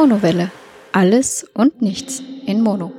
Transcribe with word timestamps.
Monowelle. 0.00 0.52
Alles 0.92 1.44
und 1.54 1.82
nichts 1.82 2.22
in 2.46 2.60
Mono. 2.60 2.92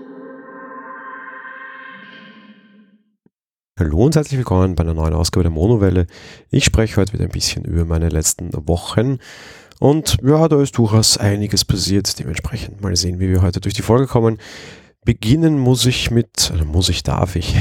Hallo 3.80 4.04
und 4.04 4.18
herzlich 4.18 4.38
willkommen 4.38 4.76
bei 4.76 4.84
einer 4.84 4.94
neuen 4.94 5.14
Ausgabe 5.14 5.44
der 5.44 5.52
Monowelle. 5.52 6.08
Ich 6.52 6.66
spreche 6.66 6.98
heute 6.98 7.14
wieder 7.14 7.24
ein 7.24 7.32
bisschen 7.32 7.64
über 7.64 7.86
meine 7.86 8.10
letzten 8.10 8.50
Wochen. 8.68 9.20
Und 9.80 10.18
ja, 10.22 10.50
da 10.50 10.62
ist 10.62 10.78
durchaus 10.78 11.18
einiges 11.18 11.64
passiert. 11.64 12.20
Dementsprechend 12.20 12.82
mal 12.82 12.94
sehen, 12.98 13.22
wie 13.22 13.30
wir 13.30 13.42
heute 13.44 13.62
durch 13.62 13.76
die 13.76 13.82
Folge 13.82 14.08
kommen. 14.08 14.38
Beginnen 15.06 15.58
muss 15.58 15.86
ich 15.86 16.12
mit, 16.12 16.52
oder 16.54 16.66
muss 16.66 16.90
ich, 16.90 17.04
darf 17.04 17.38
ich, 17.38 17.56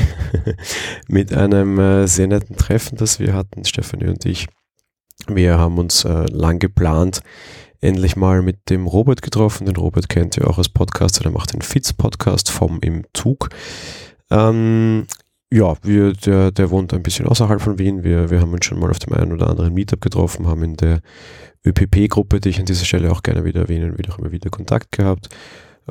mit 1.06 1.32
einem 1.32 1.78
äh, 1.78 2.08
sehr 2.08 2.26
netten 2.26 2.56
Treffen, 2.56 2.98
das 2.98 3.20
wir 3.20 3.34
hatten, 3.34 3.64
Stefanie 3.64 4.08
und 4.08 4.26
ich. 4.26 4.48
Wir 5.28 5.58
haben 5.58 5.78
uns 5.78 6.04
äh, 6.04 6.26
lang 6.26 6.58
geplant, 6.58 7.20
endlich 7.80 8.16
mal 8.16 8.42
mit 8.42 8.70
dem 8.70 8.86
Robert 8.86 9.22
getroffen. 9.22 9.66
Den 9.66 9.76
Robert 9.76 10.08
kennt 10.08 10.36
ihr 10.36 10.48
auch 10.48 10.58
als 10.58 10.68
Podcaster, 10.68 11.22
der 11.22 11.32
macht 11.32 11.52
den 11.52 11.62
Fitz-Podcast 11.62 12.50
vom 12.50 12.78
Im 12.80 13.04
Zug. 13.14 13.50
Ähm, 14.30 15.06
ja, 15.52 15.74
wir, 15.82 16.12
der, 16.12 16.50
der 16.50 16.70
wohnt 16.70 16.92
ein 16.92 17.02
bisschen 17.02 17.26
außerhalb 17.26 17.60
von 17.60 17.78
Wien. 17.78 18.04
Wir, 18.04 18.30
wir 18.30 18.40
haben 18.40 18.52
uns 18.52 18.66
schon 18.66 18.78
mal 18.78 18.90
auf 18.90 18.98
dem 18.98 19.14
einen 19.14 19.32
oder 19.32 19.48
anderen 19.48 19.72
Meetup 19.72 20.00
getroffen, 20.00 20.46
haben 20.46 20.62
in 20.62 20.76
der 20.76 21.00
ÖPP-Gruppe, 21.64 22.40
die 22.40 22.50
ich 22.50 22.58
an 22.58 22.66
dieser 22.66 22.84
Stelle 22.84 23.10
auch 23.10 23.22
gerne 23.22 23.44
wieder 23.44 23.62
erwähnen 23.62 23.96
will, 23.96 24.06
auch 24.10 24.18
immer 24.18 24.32
wieder 24.32 24.50
Kontakt 24.50 24.92
gehabt. 24.92 25.28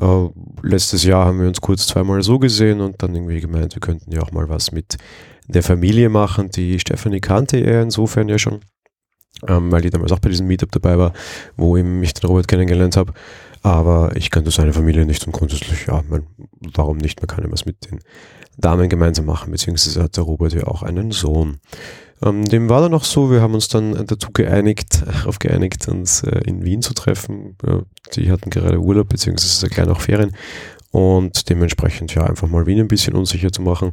Uh, 0.00 0.30
letztes 0.62 1.02
Jahr 1.02 1.26
haben 1.26 1.40
wir 1.40 1.48
uns 1.48 1.60
kurz 1.60 1.88
zweimal 1.88 2.22
so 2.22 2.38
gesehen 2.38 2.80
und 2.80 3.02
dann 3.02 3.16
irgendwie 3.16 3.40
gemeint, 3.40 3.74
wir 3.74 3.80
könnten 3.80 4.12
ja 4.12 4.22
auch 4.22 4.30
mal 4.30 4.48
was 4.48 4.70
mit 4.70 4.96
der 5.48 5.64
Familie 5.64 6.08
machen. 6.08 6.50
Die 6.50 6.78
Stefanie 6.78 7.20
kannte 7.20 7.56
er 7.56 7.82
insofern 7.82 8.28
ja 8.28 8.38
schon 8.38 8.60
ähm, 9.46 9.70
weil 9.70 9.84
ich 9.84 9.90
damals 9.90 10.12
auch 10.12 10.18
bei 10.18 10.30
diesem 10.30 10.46
Meetup 10.46 10.72
dabei 10.72 10.98
war, 10.98 11.12
wo 11.56 11.76
eben 11.76 12.00
mich 12.00 12.14
den 12.14 12.26
Robert 12.28 12.48
kennengelernt 12.48 12.96
habe. 12.96 13.12
Aber 13.62 14.16
ich 14.16 14.30
kannte 14.30 14.50
seine 14.50 14.72
Familie 14.72 15.04
nicht 15.04 15.26
und 15.26 15.32
grundsätzlich, 15.32 15.86
ja, 15.86 16.02
man, 16.08 16.26
warum 16.74 16.96
nicht? 16.96 17.20
Man 17.20 17.26
kann 17.26 17.44
ja 17.44 17.50
was 17.50 17.66
mit 17.66 17.90
den 17.90 18.00
Damen 18.56 18.88
gemeinsam 18.88 19.26
machen, 19.26 19.50
beziehungsweise 19.50 20.02
hat 20.02 20.16
der 20.16 20.24
Robert 20.24 20.54
ja 20.54 20.66
auch 20.66 20.82
einen 20.82 21.10
Sohn. 21.10 21.58
Ähm, 22.22 22.44
dem 22.44 22.68
war 22.68 22.80
dann 22.80 22.94
auch 22.94 23.04
so, 23.04 23.30
wir 23.30 23.40
haben 23.40 23.54
uns 23.54 23.68
dann 23.68 24.06
dazu 24.06 24.30
geeinigt, 24.32 25.04
darauf 25.06 25.38
geeinigt, 25.38 25.88
uns 25.88 26.22
äh, 26.22 26.40
in 26.46 26.64
Wien 26.64 26.82
zu 26.82 26.94
treffen. 26.94 27.56
Ja, 27.64 27.82
die 28.14 28.30
hatten 28.30 28.50
gerade 28.50 28.80
Urlaub, 28.80 29.08
beziehungsweise 29.08 29.68
kleine 29.68 29.92
auch 29.92 30.00
Ferien 30.00 30.34
und 30.98 31.48
dementsprechend 31.48 32.12
ja 32.16 32.24
einfach 32.24 32.48
mal 32.48 32.66
Wien 32.66 32.80
ein 32.80 32.88
bisschen 32.88 33.14
unsicher 33.14 33.52
zu 33.52 33.62
machen. 33.62 33.92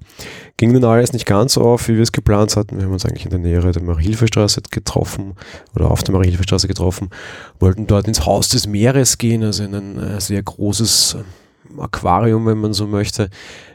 Ging 0.58 0.74
dann 0.74 0.84
alles 0.86 1.14
nicht 1.14 1.28
ganz 1.28 1.54
so 1.54 1.62
auf, 1.62 1.88
wie 1.88 1.96
wir 1.96 2.02
es 2.02 2.12
geplant 2.12 2.56
hatten. 2.56 2.78
Wir 2.78 2.86
haben 2.86 2.94
uns 2.94 3.06
eigentlich 3.06 3.26
in 3.26 3.30
der 3.30 3.40
Nähe 3.40 3.60
der 3.60 3.84
Mariehilfestraße 3.84 4.62
getroffen 4.72 5.36
oder 5.76 5.92
auf 5.92 6.04
der 6.04 6.16
Mariehilfestraße 6.16 6.68
getroffen, 6.68 7.12
wollten 7.60 7.86
dort 7.86 8.08
ins 8.08 8.26
Haus 8.26 8.50
des 8.50 8.66
Meeres 8.66 9.20
gehen, 9.20 9.44
also 9.44 9.64
in 9.64 9.76
ein 9.76 10.00
äh, 10.00 10.20
sehr 10.20 10.42
großes 10.42 11.18
ähm, 11.20 11.80
Aquarium, 11.80 12.48
wenn 12.48 12.58
man 12.58 12.74
so 12.74 12.88
möchte, 12.88 13.30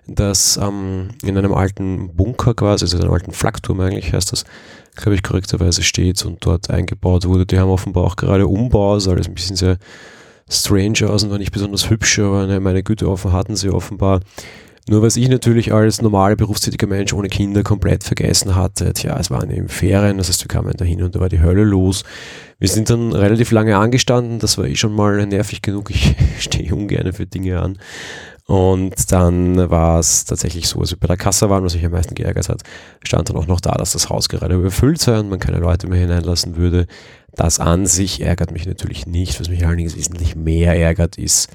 das 0.09 0.56
ähm, 0.61 1.11
in 1.22 1.39
einem 1.39 1.55
alten 1.55 2.17
Bunker 2.17 2.55
quasi, 2.55 2.84
also 2.84 2.97
in 2.97 3.05
einem 3.05 3.12
alten 3.12 3.31
Flakturm 3.31 3.78
eigentlich 3.78 4.12
heißt 4.12 4.33
das, 4.33 4.44
glaube 4.97 5.15
ich, 5.15 5.22
korrekterweise 5.22 5.84
steht 5.84 6.25
und 6.25 6.44
dort 6.44 6.69
eingebaut 6.69 7.27
wurde. 7.27 7.47
Die 7.47 7.61
haben 7.61 7.70
offenbar 7.70 8.03
auch 8.03 8.17
gerade 8.17 8.48
Umbau, 8.48 8.94
also 8.94 9.12
alles 9.12 9.28
ein 9.28 9.34
bisschen 9.34 9.55
sehr 9.55 9.78
strange 10.51 11.09
aus 11.09 11.23
und 11.23 11.31
war 11.31 11.39
nicht 11.39 11.53
besonders 11.53 11.89
hübsch, 11.89 12.19
aber 12.19 12.47
ne, 12.47 12.61
meine 12.61 12.83
Güte 12.83 13.09
offen 13.09 13.33
hatten 13.33 13.56
sie 13.56 13.70
offenbar. 13.70 14.20
Nur 14.89 15.03
was 15.03 15.17
ich 15.17 15.29
natürlich 15.29 15.73
als 15.73 16.03
normaler 16.03 16.34
berufstätiger 16.34 16.87
Mensch 16.87 17.12
ohne 17.12 17.29
Kinder 17.29 17.62
komplett 17.62 18.03
vergessen 18.03 18.56
hatte, 18.56 18.93
tja, 18.93 19.17
es 19.21 19.31
waren 19.31 19.51
eben 19.51 19.69
Ferien, 19.69 20.19
das 20.19 20.28
heißt, 20.28 20.43
wir 20.43 20.48
kamen 20.48 20.73
dahin 20.73 21.03
und 21.03 21.15
da 21.15 21.21
war 21.21 21.28
die 21.28 21.41
Hölle 21.41 21.62
los. 21.62 22.03
Wir 22.59 22.69
sind 22.69 22.91
dann 22.91 23.12
relativ 23.12 23.53
lange 23.53 23.77
angestanden, 23.77 24.41
das 24.41 24.59
war 24.59 24.66
eh 24.66 24.75
schon 24.75 24.94
mal 24.94 25.25
nervig 25.27 25.62
genug, 25.62 25.91
ich 25.91 26.16
stehe 26.41 26.75
ungern 26.75 27.12
für 27.12 27.27
Dinge 27.27 27.60
an. 27.60 27.78
Und 28.50 29.12
dann 29.12 29.71
war 29.71 30.00
es 30.00 30.25
tatsächlich 30.25 30.66
so, 30.66 30.81
als 30.81 30.91
wir 30.91 30.99
bei 30.99 31.06
der 31.06 31.16
Kasse 31.16 31.49
waren, 31.50 31.62
was 31.62 31.77
mich 31.77 31.84
am 31.84 31.93
meisten 31.93 32.16
geärgert 32.16 32.49
hat, 32.49 32.62
stand 33.05 33.28
dann 33.28 33.37
auch 33.37 33.47
noch 33.47 33.61
da, 33.61 33.71
dass 33.75 33.93
das 33.93 34.09
Haus 34.09 34.28
gerade 34.28 34.56
überfüllt 34.56 35.00
sei 35.00 35.21
und 35.21 35.28
man 35.28 35.38
keine 35.38 35.59
Leute 35.59 35.87
mehr 35.87 36.00
hineinlassen 36.00 36.56
würde. 36.56 36.89
Das 37.37 37.60
an 37.60 37.87
sich 37.87 38.22
ärgert 38.22 38.50
mich 38.50 38.66
natürlich 38.66 39.06
nicht. 39.06 39.39
Was 39.39 39.49
mich 39.49 39.65
allerdings 39.65 39.94
wesentlich 39.94 40.34
mehr 40.34 40.75
ärgert, 40.75 41.16
ist, 41.16 41.49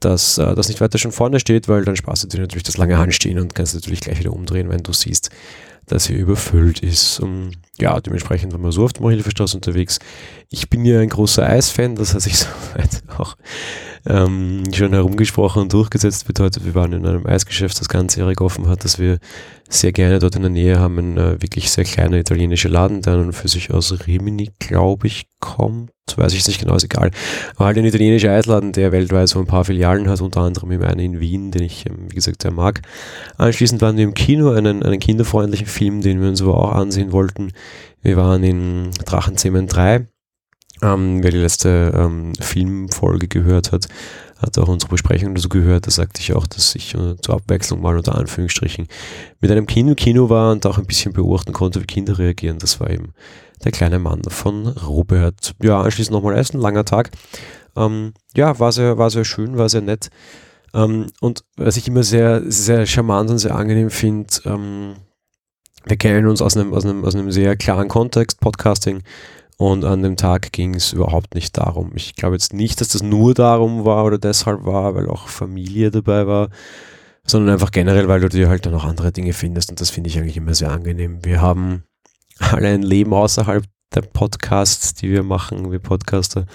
dass 0.00 0.38
äh, 0.38 0.54
das 0.54 0.68
nicht 0.68 0.80
weiter 0.80 0.96
schon 0.96 1.12
vorne 1.12 1.40
steht, 1.40 1.68
weil 1.68 1.84
dann 1.84 1.94
sparst 1.94 2.24
du 2.24 2.28
dir 2.28 2.40
natürlich 2.40 2.62
das 2.64 2.78
lange 2.78 2.96
Anstehen 2.96 3.38
und 3.38 3.54
kannst 3.54 3.74
natürlich 3.74 4.00
gleich 4.00 4.18
wieder 4.18 4.32
umdrehen, 4.32 4.70
wenn 4.70 4.82
du 4.82 4.94
siehst, 4.94 5.28
dass 5.88 6.06
hier 6.06 6.16
überfüllt 6.16 6.80
ist. 6.80 7.20
Und 7.20 7.52
ja, 7.78 8.00
dementsprechend 8.00 8.52
waren 8.52 8.62
wir 8.62 8.72
so 8.72 8.84
auf 8.84 8.92
der 8.92 9.02
Morhilfestraße 9.02 9.56
unterwegs. 9.56 9.98
Ich 10.48 10.70
bin 10.70 10.84
ja 10.84 11.00
ein 11.00 11.08
großer 11.08 11.44
Eisfan, 11.44 11.96
das 11.96 12.14
hat 12.14 12.22
sich 12.22 12.38
soweit 12.38 13.02
auch 13.18 13.36
ähm, 14.06 14.62
schon 14.72 14.92
herumgesprochen 14.92 15.62
und 15.62 15.72
durchgesetzt 15.72 16.26
bedeutet, 16.26 16.64
wir 16.64 16.74
waren 16.74 16.92
in 16.92 17.06
einem 17.06 17.26
Eisgeschäft, 17.26 17.80
das 17.80 17.88
ganzjährig 17.88 18.40
offen 18.40 18.68
hat, 18.68 18.84
dass 18.84 18.98
wir 18.98 19.18
sehr 19.68 19.92
gerne 19.92 20.18
dort 20.18 20.36
in 20.36 20.42
der 20.42 20.50
Nähe 20.50 20.78
haben, 20.78 20.98
ein 20.98 21.16
äh, 21.16 21.42
wirklich 21.42 21.70
sehr 21.70 21.84
kleiner 21.84 22.18
italienischer 22.18 22.68
Laden, 22.68 23.00
der 23.00 23.16
dann 23.16 23.32
für 23.32 23.48
sich 23.48 23.72
aus 23.72 24.06
Rimini, 24.06 24.50
glaube 24.58 25.06
ich, 25.06 25.26
kommt. 25.40 25.90
Weiß 26.16 26.34
ich 26.34 26.46
nicht 26.46 26.60
genau, 26.60 26.76
ist 26.76 26.84
egal. 26.84 27.10
Aber 27.56 27.64
halt 27.64 27.78
ein 27.78 27.84
italienischer 27.86 28.30
Eisladen, 28.30 28.72
der 28.72 28.92
weltweit 28.92 29.28
so 29.28 29.38
ein 29.38 29.46
paar 29.46 29.64
Filialen 29.64 30.08
hat, 30.08 30.20
unter 30.20 30.42
anderem 30.42 30.70
eben 30.70 30.84
einen 30.84 31.00
in 31.00 31.20
Wien, 31.20 31.50
den 31.50 31.62
ich, 31.62 31.86
ähm, 31.86 32.10
wie 32.10 32.14
gesagt, 32.14 32.42
sehr 32.42 32.52
mag. 32.52 32.82
Anschließend 33.38 33.80
waren 33.80 33.96
wir 33.96 34.04
im 34.04 34.14
Kino, 34.14 34.50
einen, 34.50 34.82
einen 34.82 35.00
kinderfreundlichen 35.00 35.66
Film, 35.66 36.02
den 36.02 36.20
wir 36.20 36.28
uns 36.28 36.42
aber 36.42 36.58
auch 36.58 36.72
ansehen 36.72 37.10
wollten. 37.10 37.52
Wir 38.02 38.16
waren 38.16 38.42
in 38.42 38.90
Drachenzähmen 39.04 39.66
3 39.66 40.06
ähm, 40.82 41.22
wer 41.22 41.30
die 41.30 41.38
letzte 41.38 41.92
ähm, 41.94 42.32
Filmfolge 42.38 43.28
gehört 43.28 43.72
hat, 43.72 43.86
hat 44.38 44.58
auch 44.58 44.68
unsere 44.68 44.90
Besprechung 44.90 45.34
dazu 45.34 45.48
gehört. 45.48 45.86
Da 45.86 45.90
sagte 45.90 46.20
ich 46.20 46.34
auch, 46.34 46.46
dass 46.46 46.74
ich 46.74 46.94
äh, 46.94 47.16
zur 47.20 47.36
Abwechslung 47.36 47.80
mal 47.80 47.96
unter 47.96 48.16
Anführungsstrichen 48.16 48.88
mit 49.40 49.50
einem 49.50 49.66
Kind 49.66 49.96
Kino 49.96 50.28
war 50.28 50.52
und 50.52 50.66
auch 50.66 50.78
ein 50.78 50.86
bisschen 50.86 51.12
beobachten 51.12 51.52
konnte, 51.52 51.80
wie 51.80 51.86
Kinder 51.86 52.18
reagieren. 52.18 52.58
Das 52.58 52.80
war 52.80 52.90
eben 52.90 53.12
der 53.64 53.72
kleine 53.72 53.98
Mann 53.98 54.22
von 54.28 54.66
Robert. 54.66 55.54
Ja, 55.62 55.80
anschließend 55.80 56.12
nochmal 56.12 56.36
essen, 56.36 56.60
langer 56.60 56.84
Tag. 56.84 57.10
Ähm, 57.76 58.12
ja, 58.36 58.58
war 58.58 58.72
sehr, 58.72 58.98
war 58.98 59.10
sehr 59.10 59.24
schön, 59.24 59.56
war 59.56 59.68
sehr 59.68 59.80
nett. 59.80 60.10
Ähm, 60.74 61.06
und 61.20 61.44
was 61.56 61.76
ich 61.76 61.86
immer 61.86 62.02
sehr, 62.02 62.42
sehr 62.50 62.84
charmant 62.84 63.30
und 63.30 63.38
sehr 63.38 63.54
angenehm 63.54 63.90
finde, 63.90 64.28
ähm, 64.44 64.96
wir 65.84 65.96
kennen 65.96 66.26
uns 66.26 66.42
aus 66.42 66.56
einem, 66.56 66.72
aus, 66.72 66.84
einem, 66.84 67.04
aus 67.04 67.14
einem 67.14 67.30
sehr 67.30 67.56
klaren 67.56 67.88
Kontext, 67.88 68.40
Podcasting, 68.40 69.02
und 69.56 69.84
an 69.84 70.02
dem 70.02 70.16
Tag 70.16 70.52
ging 70.52 70.74
es 70.74 70.92
überhaupt 70.92 71.34
nicht 71.34 71.56
darum. 71.56 71.92
Ich 71.94 72.16
glaube 72.16 72.34
jetzt 72.34 72.52
nicht, 72.52 72.80
dass 72.80 72.88
das 72.88 73.02
nur 73.02 73.34
darum 73.34 73.84
war 73.84 74.04
oder 74.04 74.18
deshalb 74.18 74.64
war, 74.64 74.94
weil 74.94 75.08
auch 75.08 75.28
Familie 75.28 75.90
dabei 75.90 76.26
war, 76.26 76.48
sondern 77.24 77.54
einfach 77.54 77.70
generell, 77.70 78.08
weil 78.08 78.20
du 78.20 78.28
dir 78.28 78.48
halt 78.48 78.66
dann 78.66 78.74
auch 78.74 78.84
andere 78.84 79.12
Dinge 79.12 79.32
findest 79.32 79.70
und 79.70 79.80
das 79.80 79.90
finde 79.90 80.10
ich 80.10 80.18
eigentlich 80.18 80.36
immer 80.36 80.54
sehr 80.54 80.72
angenehm. 80.72 81.24
Wir 81.24 81.40
haben 81.40 81.84
alle 82.40 82.68
ein 82.68 82.82
Leben 82.82 83.14
außerhalb 83.14 83.64
der 83.94 84.02
Podcasts, 84.02 84.94
die 84.94 85.10
wir 85.10 85.22
machen, 85.22 85.70
wir 85.70 85.78
Podcaster. 85.78 86.46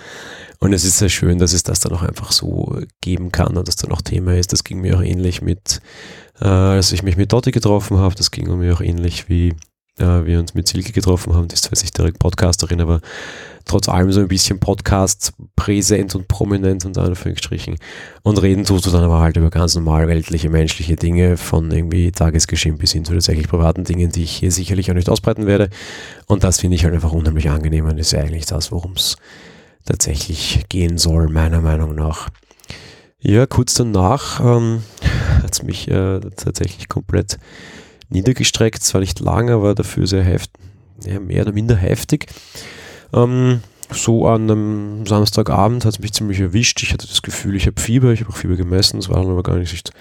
Und 0.59 0.73
es 0.73 0.83
ist 0.83 0.97
sehr 0.97 1.09
schön, 1.09 1.39
dass 1.39 1.53
es 1.53 1.63
das 1.63 1.79
dann 1.79 1.93
auch 1.93 2.03
einfach 2.03 2.31
so 2.31 2.81
geben 3.01 3.31
kann 3.31 3.55
und 3.55 3.67
dass 3.67 3.77
dann 3.77 3.91
auch 3.91 4.01
Thema 4.01 4.35
ist. 4.35 4.51
Das 4.51 4.63
ging 4.63 4.81
mir 4.81 4.97
auch 4.97 5.01
ähnlich 5.01 5.41
mit, 5.41 5.81
äh, 6.41 6.45
als 6.45 6.91
ich 6.91 7.01
mich 7.01 7.15
mit 7.15 7.31
Dotti 7.31 7.51
getroffen 7.51 7.97
habe. 7.97 8.15
Das 8.15 8.31
ging 8.31 8.57
mir 8.57 8.73
auch 8.73 8.81
ähnlich 8.81 9.29
wie 9.29 9.55
äh, 9.99 10.25
wir 10.25 10.39
uns 10.39 10.53
mit 10.53 10.67
Silke 10.67 10.91
getroffen 10.91 11.33
haben, 11.33 11.47
die 11.47 11.53
ist 11.53 11.65
zwar 11.65 11.79
nicht 11.79 11.97
direkt 11.97 12.19
Podcasterin, 12.19 12.81
aber 12.81 13.01
trotz 13.65 13.87
allem 13.87 14.11
so 14.11 14.21
ein 14.21 14.27
bisschen 14.27 14.59
Podcast 14.59 15.33
präsent 15.55 16.15
und 16.15 16.27
prominent 16.27 16.85
unter 16.85 17.03
Anführungsstrichen. 17.03 17.77
Und 18.23 18.41
reden 18.41 18.65
tust 18.65 18.85
du 18.85 18.91
dann 18.91 19.03
aber 19.03 19.19
halt 19.19 19.37
über 19.37 19.49
ganz 19.49 19.75
normal 19.75 20.07
weltliche, 20.07 20.49
menschliche 20.49 20.95
Dinge, 20.95 21.37
von 21.37 21.69
irgendwie 21.71 22.11
Tagesgeschehen 22.11 22.77
bis 22.77 22.93
hin 22.93 23.05
zu 23.05 23.13
tatsächlich 23.13 23.47
privaten 23.47 23.83
Dingen, 23.83 24.11
die 24.11 24.23
ich 24.23 24.31
hier 24.31 24.51
sicherlich 24.51 24.89
auch 24.89 24.95
nicht 24.95 25.09
ausbreiten 25.09 25.45
werde. 25.45 25.69
Und 26.25 26.43
das 26.43 26.59
finde 26.59 26.75
ich 26.75 26.83
halt 26.83 26.93
einfach 26.93 27.11
unheimlich 27.11 27.49
angenehm 27.49 27.85
und 27.85 27.97
ist 27.97 28.11
ja 28.11 28.19
eigentlich 28.19 28.45
das, 28.45 28.71
worum 28.71 28.93
es 28.93 29.17
tatsächlich 29.85 30.65
gehen 30.69 30.97
soll, 30.97 31.29
meiner 31.29 31.61
Meinung 31.61 31.95
nach. 31.95 32.29
Ja, 33.19 33.45
kurz 33.45 33.73
danach 33.73 34.39
ähm, 34.39 34.83
hat 35.43 35.53
es 35.53 35.63
mich 35.63 35.89
äh, 35.89 36.19
tatsächlich 36.35 36.87
komplett 36.87 37.37
niedergestreckt, 38.09 38.81
zwar 38.81 39.01
nicht 39.01 39.19
lang, 39.19 39.49
aber 39.49 39.75
dafür 39.75 40.07
sehr 40.07 40.23
heftig, 40.23 40.61
ja, 41.05 41.19
mehr 41.19 41.43
oder 41.43 41.51
minder 41.51 41.75
heftig. 41.75 42.27
Ähm, 43.13 43.61
so 43.91 44.27
an 44.27 44.43
einem 44.43 45.05
Samstagabend 45.05 45.83
hat 45.83 45.93
es 45.93 45.99
mich 45.99 46.13
ziemlich 46.13 46.39
erwischt. 46.39 46.81
Ich 46.83 46.93
hatte 46.93 47.07
das 47.07 47.21
Gefühl, 47.21 47.55
ich 47.55 47.65
habe 47.65 47.81
Fieber, 47.81 48.11
ich 48.11 48.21
habe 48.21 48.31
auch 48.31 48.37
Fieber 48.37 48.55
gemessen, 48.55 48.99
es 48.99 49.09
war 49.09 49.17
aber 49.17 49.43
gar 49.43 49.57
nicht 49.57 49.91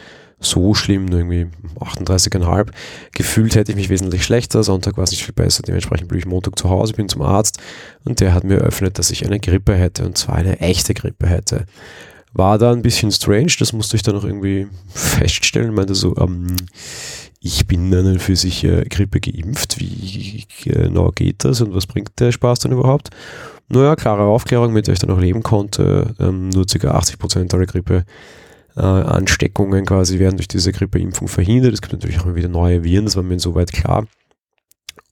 so 0.40 0.74
schlimm, 0.74 1.06
nur 1.06 1.20
irgendwie 1.20 1.46
38,5. 1.80 2.68
Gefühlt 3.12 3.54
hätte 3.54 3.72
ich 3.72 3.76
mich 3.76 3.88
wesentlich 3.88 4.24
schlechter, 4.24 4.62
Sonntag 4.62 4.96
war 4.96 5.04
es 5.04 5.10
nicht 5.10 5.24
viel 5.24 5.34
besser, 5.34 5.62
dementsprechend 5.62 6.08
blieb 6.08 6.20
ich 6.20 6.26
Montag 6.26 6.58
zu 6.58 6.68
Hause, 6.70 6.92
bin 6.92 7.08
zum 7.08 7.22
Arzt 7.22 7.58
und 8.04 8.20
der 8.20 8.34
hat 8.34 8.44
mir 8.44 8.58
eröffnet, 8.58 8.98
dass 8.98 9.10
ich 9.10 9.24
eine 9.24 9.40
Grippe 9.40 9.74
hätte 9.74 10.04
und 10.04 10.16
zwar 10.16 10.36
eine 10.36 10.60
echte 10.60 10.94
Grippe 10.94 11.26
hätte. 11.26 11.66
War 12.32 12.58
da 12.58 12.72
ein 12.72 12.82
bisschen 12.82 13.10
strange, 13.10 13.52
das 13.58 13.72
musste 13.72 13.96
ich 13.96 14.02
dann 14.02 14.14
noch 14.14 14.24
irgendwie 14.24 14.68
feststellen, 14.92 15.74
meinte 15.74 15.94
so, 15.94 16.16
ähm, 16.18 16.56
ich 17.40 17.66
bin 17.66 17.94
an 17.94 18.18
für 18.18 18.36
sich 18.36 18.64
äh, 18.64 18.84
Grippe 18.84 19.20
geimpft. 19.20 19.78
Wie 19.78 20.44
genau 20.64 21.10
geht 21.10 21.44
das 21.44 21.60
und 21.60 21.74
was 21.74 21.86
bringt 21.86 22.18
der 22.18 22.32
Spaß 22.32 22.60
dann 22.60 22.72
überhaupt? 22.72 23.10
Naja, 23.68 23.96
klare 23.96 24.22
Aufklärung, 24.22 24.72
mit 24.72 24.86
der 24.86 24.94
ich 24.94 25.00
dann 25.00 25.10
auch 25.10 25.20
leben 25.20 25.42
konnte. 25.42 26.14
Ähm, 26.18 26.48
nur 26.48 26.66
ca. 26.66 26.98
80% 26.98 27.54
aller 27.54 27.66
Grippe 27.66 28.04
äh, 28.78 28.82
Ansteckungen 28.82 29.84
quasi 29.84 30.18
werden 30.18 30.36
durch 30.36 30.48
diese 30.48 30.72
Grippeimpfung 30.72 31.28
verhindert. 31.28 31.74
Es 31.74 31.82
gibt 31.82 31.92
natürlich 31.92 32.20
auch 32.20 32.26
immer 32.26 32.36
wieder 32.36 32.48
neue 32.48 32.84
Viren, 32.84 33.04
das 33.04 33.16
war 33.16 33.22
mir 33.22 33.34
insoweit 33.34 33.72
klar. 33.72 34.06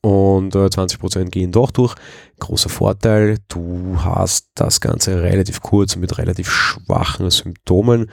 Und 0.03 0.55
äh, 0.55 0.67
20% 0.67 1.31
gehen 1.31 1.51
doch 1.51 1.73
durch. 1.73 1.95
Großer 2.39 2.69
Vorteil, 2.69 3.39
du 3.49 3.97
hast 3.99 4.51
das 4.55 4.81
Ganze 4.81 5.23
relativ 5.23 5.63
kurz 5.63 5.97
mit 5.97 6.17
relativ 6.19 6.49
schwachen 6.49 7.29
Symptomen. 7.31 8.11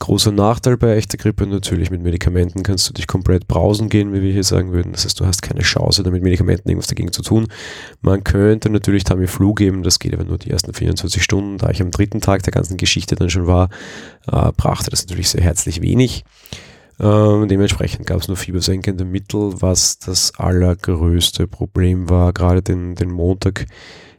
Großer 0.00 0.30
Nachteil 0.30 0.76
bei 0.76 0.96
echter 0.96 1.18
Grippe 1.18 1.44
natürlich, 1.46 1.90
mit 1.90 2.02
Medikamenten 2.02 2.62
kannst 2.62 2.88
du 2.88 2.92
dich 2.92 3.08
komplett 3.08 3.48
brausen 3.48 3.88
gehen, 3.88 4.12
wie 4.12 4.22
wir 4.22 4.32
hier 4.32 4.44
sagen 4.44 4.72
würden. 4.72 4.92
Das 4.92 5.04
heißt, 5.04 5.18
du 5.18 5.26
hast 5.26 5.42
keine 5.42 5.62
Chance, 5.62 6.04
da 6.04 6.10
mit 6.10 6.22
Medikamenten 6.22 6.68
irgendwas 6.68 6.86
dagegen 6.86 7.12
zu 7.12 7.22
tun. 7.22 7.48
Man 8.00 8.22
könnte 8.22 8.70
natürlich 8.70 9.02
Tamiflu 9.02 9.54
geben, 9.54 9.82
das 9.82 9.98
geht 9.98 10.14
aber 10.14 10.24
nur 10.24 10.38
die 10.38 10.50
ersten 10.50 10.72
24 10.72 11.22
Stunden. 11.22 11.58
Da 11.58 11.70
ich 11.70 11.82
am 11.82 11.90
dritten 11.90 12.20
Tag 12.20 12.44
der 12.44 12.52
ganzen 12.52 12.76
Geschichte 12.76 13.16
dann 13.16 13.28
schon 13.28 13.48
war, 13.48 13.70
äh, 14.28 14.52
brachte 14.56 14.90
das 14.90 15.04
natürlich 15.04 15.30
sehr 15.30 15.42
herzlich 15.42 15.82
wenig. 15.82 16.24
Ähm, 17.00 17.48
dementsprechend 17.48 18.06
gab 18.06 18.20
es 18.20 18.28
nur 18.28 18.36
fiebersenkende 18.36 19.04
Mittel, 19.04 19.60
was 19.60 19.98
das 19.98 20.32
allergrößte 20.36 21.48
Problem 21.48 22.08
war. 22.08 22.32
Gerade 22.32 22.62
den, 22.62 22.94
den 22.94 23.10
Montag 23.10 23.66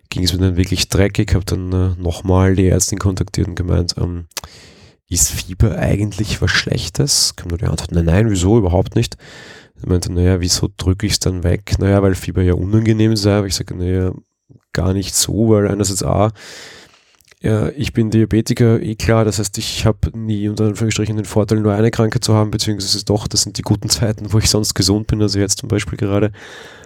ging 0.10 0.24
es 0.24 0.34
mir 0.34 0.40
dann 0.40 0.58
wirklich 0.58 0.90
dreckig. 0.90 1.34
Habe 1.34 1.46
dann 1.46 1.72
äh, 1.72 2.02
nochmal 2.02 2.56
die 2.56 2.68
Ärztin 2.68 3.00
kontaktiert 3.00 3.48
und 3.48 3.56
gemeint, 3.56 3.96
ähm, 3.98 4.26
ist 5.10 5.32
Fieber 5.32 5.78
eigentlich 5.78 6.42
was 6.42 6.52
Schlechtes? 6.52 7.36
Kam 7.36 7.50
nur 7.50 7.58
die 7.58 7.66
Antwort, 7.66 7.92
nein, 7.92 8.06
nein, 8.06 8.30
wieso, 8.30 8.58
überhaupt 8.58 8.96
nicht. 8.96 9.18
Ich 9.80 9.86
meinte, 9.86 10.12
naja, 10.12 10.40
wieso 10.40 10.70
drücke 10.78 11.06
ich 11.06 11.14
es 11.14 11.20
dann 11.20 11.44
weg? 11.44 11.76
Naja, 11.80 12.02
weil 12.04 12.16
Fieber 12.16 12.42
ja 12.42 12.54
unangenehm 12.54 13.16
sei. 13.16 13.38
Aber 13.38 13.48
ich 13.48 13.56
sage, 13.56 13.76
naja, 13.76 14.14
gar 14.74 14.94
nicht 14.94 15.16
so, 15.16 15.50
weil 15.50 15.68
einerseits 15.68 16.04
A, 16.04 16.32
ja, 17.42 17.70
ich 17.70 17.94
bin 17.94 18.10
Diabetiker, 18.10 18.82
eh 18.82 18.96
klar, 18.96 19.24
das 19.24 19.40
heißt, 19.40 19.58
ich 19.58 19.86
habe 19.86 20.12
nie 20.14 20.50
unter 20.50 20.66
Anführungsstrichen 20.66 21.16
den 21.16 21.26
Vorteil, 21.26 21.62
nur 21.62 21.74
eine 21.74 21.90
Krankheit 21.90 22.24
zu 22.24 22.34
haben, 22.34 22.52
beziehungsweise 22.52 23.06
doch, 23.06 23.28
das 23.28 23.44
sind 23.44 23.58
die 23.58 23.62
guten 23.62 23.90
Zeiten, 23.90 24.34
wo 24.34 24.40
ich 24.40 24.50
sonst 24.50 24.74
gesund 24.74 25.08
bin, 25.08 25.22
also 25.22 25.40
jetzt 25.40 25.60
zum 25.60 25.70
Beispiel 25.70 25.98
gerade. 25.98 26.34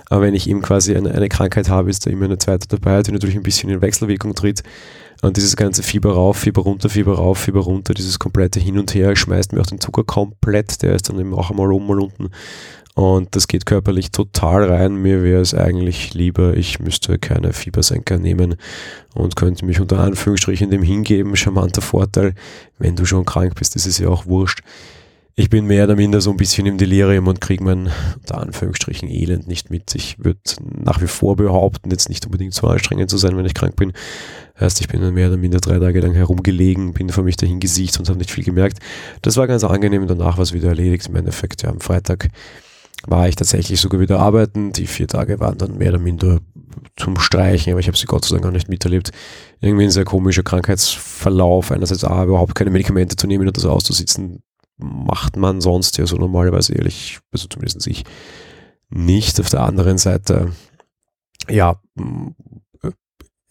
Aber 0.09 0.21
wenn 0.21 0.35
ich 0.35 0.49
eben 0.49 0.61
quasi 0.61 0.95
eine, 0.95 1.11
eine 1.11 1.29
Krankheit 1.29 1.69
habe, 1.69 1.89
ist 1.89 2.05
da 2.05 2.09
immer 2.09 2.25
eine 2.25 2.37
zweite 2.37 2.67
dabei, 2.67 3.01
die 3.01 3.11
natürlich 3.11 3.35
ein 3.35 3.43
bisschen 3.43 3.69
in 3.69 3.81
Wechselwirkung 3.81 4.35
tritt. 4.35 4.63
Und 5.21 5.37
dieses 5.37 5.55
ganze 5.55 5.83
Fieber 5.83 6.13
rauf, 6.13 6.37
Fieber 6.37 6.63
runter, 6.63 6.89
Fieber 6.89 7.15
rauf, 7.15 7.37
Fieber 7.37 7.61
runter, 7.61 7.93
dieses 7.93 8.19
komplette 8.19 8.59
Hin 8.59 8.77
und 8.77 8.93
Her 8.93 9.15
schmeißt 9.15 9.53
mir 9.53 9.61
auch 9.61 9.65
den 9.65 9.79
Zucker 9.79 10.03
komplett, 10.03 10.81
der 10.81 10.95
ist 10.95 11.07
dann 11.07 11.19
eben 11.19 11.33
auch 11.33 11.49
einmal 11.49 11.71
oben, 11.71 11.87
mal 11.87 11.99
unten. 11.99 12.29
Und 12.95 13.35
das 13.35 13.47
geht 13.47 13.65
körperlich 13.65 14.11
total 14.11 14.65
rein. 14.65 14.95
Mir 14.95 15.23
wäre 15.23 15.41
es 15.41 15.55
eigentlich 15.55 16.13
lieber, 16.13 16.55
ich 16.55 16.79
müsste 16.79 17.17
keine 17.17 17.53
Fiebersenker 17.53 18.19
nehmen 18.19 18.55
und 19.15 19.35
könnte 19.35 19.65
mich 19.65 19.79
unter 19.79 19.99
Anführungsstrichen 19.99 20.69
dem 20.69 20.83
hingeben. 20.83 21.35
Charmanter 21.35 21.81
Vorteil, 21.81 22.35
wenn 22.77 22.95
du 22.95 23.05
schon 23.05 23.25
krank 23.25 23.55
bist, 23.55 23.75
ist 23.75 23.87
es 23.87 23.97
ja 23.97 24.09
auch 24.09 24.27
wurscht 24.27 24.61
ich 25.35 25.49
bin 25.49 25.65
mehr 25.65 25.85
oder 25.85 25.95
minder 25.95 26.21
so 26.21 26.29
ein 26.29 26.37
bisschen 26.37 26.67
im 26.67 26.77
Delirium 26.77 27.27
und 27.27 27.41
kriege 27.41 27.63
mein, 27.63 27.89
unter 28.15 28.37
Anführungsstrichen, 28.37 29.09
Elend 29.09 29.47
nicht 29.47 29.71
mit. 29.71 29.95
Ich 29.95 30.23
würde 30.23 30.39
nach 30.61 31.01
wie 31.01 31.07
vor 31.07 31.35
behaupten, 31.35 31.89
jetzt 31.89 32.07
nicht 32.07 32.25
unbedingt 32.25 32.53
so 32.53 32.67
anstrengend 32.67 33.09
zu 33.09 33.17
sein, 33.17 33.35
wenn 33.35 33.45
ich 33.45 33.55
krank 33.55 33.75
bin. 33.75 33.93
Heißt, 34.59 34.79
ich 34.81 34.87
bin 34.87 35.01
dann 35.01 35.15
mehr 35.15 35.29
oder 35.29 35.37
minder 35.37 35.59
drei 35.59 35.79
Tage 35.79 36.01
lang 36.01 36.13
herumgelegen, 36.13 36.93
bin 36.93 37.09
vor 37.09 37.23
mich 37.23 37.35
dahin 37.35 37.59
gesicht 37.59 37.97
und 37.97 38.07
habe 38.09 38.19
nicht 38.19 38.29
viel 38.29 38.43
gemerkt. 38.43 38.77
Das 39.23 39.35
war 39.37 39.47
ganz 39.47 39.63
angenehm, 39.63 40.05
danach 40.05 40.37
war 40.37 40.43
es 40.43 40.53
wieder 40.53 40.69
erledigt. 40.69 41.07
Im 41.07 41.15
Endeffekt, 41.15 41.63
ja, 41.63 41.69
am 41.69 41.79
Freitag 41.79 42.29
war 43.07 43.27
ich 43.27 43.35
tatsächlich 43.35 43.81
sogar 43.81 43.99
wieder 43.99 44.19
arbeiten. 44.19 44.71
Die 44.71 44.85
vier 44.85 45.07
Tage 45.07 45.39
waren 45.39 45.57
dann 45.57 45.79
mehr 45.79 45.89
oder 45.89 45.99
minder 45.99 46.41
zum 46.95 47.17
Streichen, 47.17 47.73
aber 47.73 47.79
ich 47.79 47.87
habe 47.87 47.97
sie 47.97 48.05
Gott 48.05 48.23
sei 48.23 48.35
Dank 48.35 48.43
gar 48.43 48.51
nicht 48.51 48.69
miterlebt. 48.69 49.09
Irgendwie 49.61 49.85
ein 49.85 49.91
sehr 49.91 50.05
komischer 50.05 50.43
Krankheitsverlauf. 50.43 51.71
Einerseits 51.71 52.03
A, 52.03 52.23
überhaupt 52.23 52.53
keine 52.53 52.69
Medikamente 52.69 53.15
zu 53.15 53.25
nehmen 53.25 53.47
und 53.47 53.57
das 53.57 53.65
auszusitzen, 53.65 54.43
macht 54.83 55.37
man 55.37 55.61
sonst 55.61 55.97
ja 55.97 56.05
so 56.05 56.17
normalerweise 56.17 56.73
ehrlich, 56.73 57.19
also 57.31 57.47
zumindest 57.47 57.87
ich, 57.87 58.03
nicht. 58.89 59.39
Auf 59.39 59.49
der 59.49 59.61
anderen 59.61 59.97
Seite, 59.97 60.51
ja, 61.49 61.79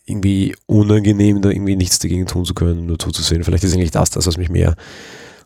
irgendwie 0.04 0.54
unangenehm, 0.66 1.42
da 1.42 1.50
irgendwie 1.50 1.76
nichts 1.76 1.98
dagegen 1.98 2.26
tun 2.26 2.44
zu 2.44 2.54
können, 2.54 2.86
nur 2.86 2.98
zuzusehen. 2.98 3.44
Vielleicht 3.44 3.64
ist 3.64 3.74
eigentlich 3.74 3.90
das 3.90 4.10
das, 4.10 4.26
was 4.26 4.36
mich 4.36 4.50
mehr 4.50 4.76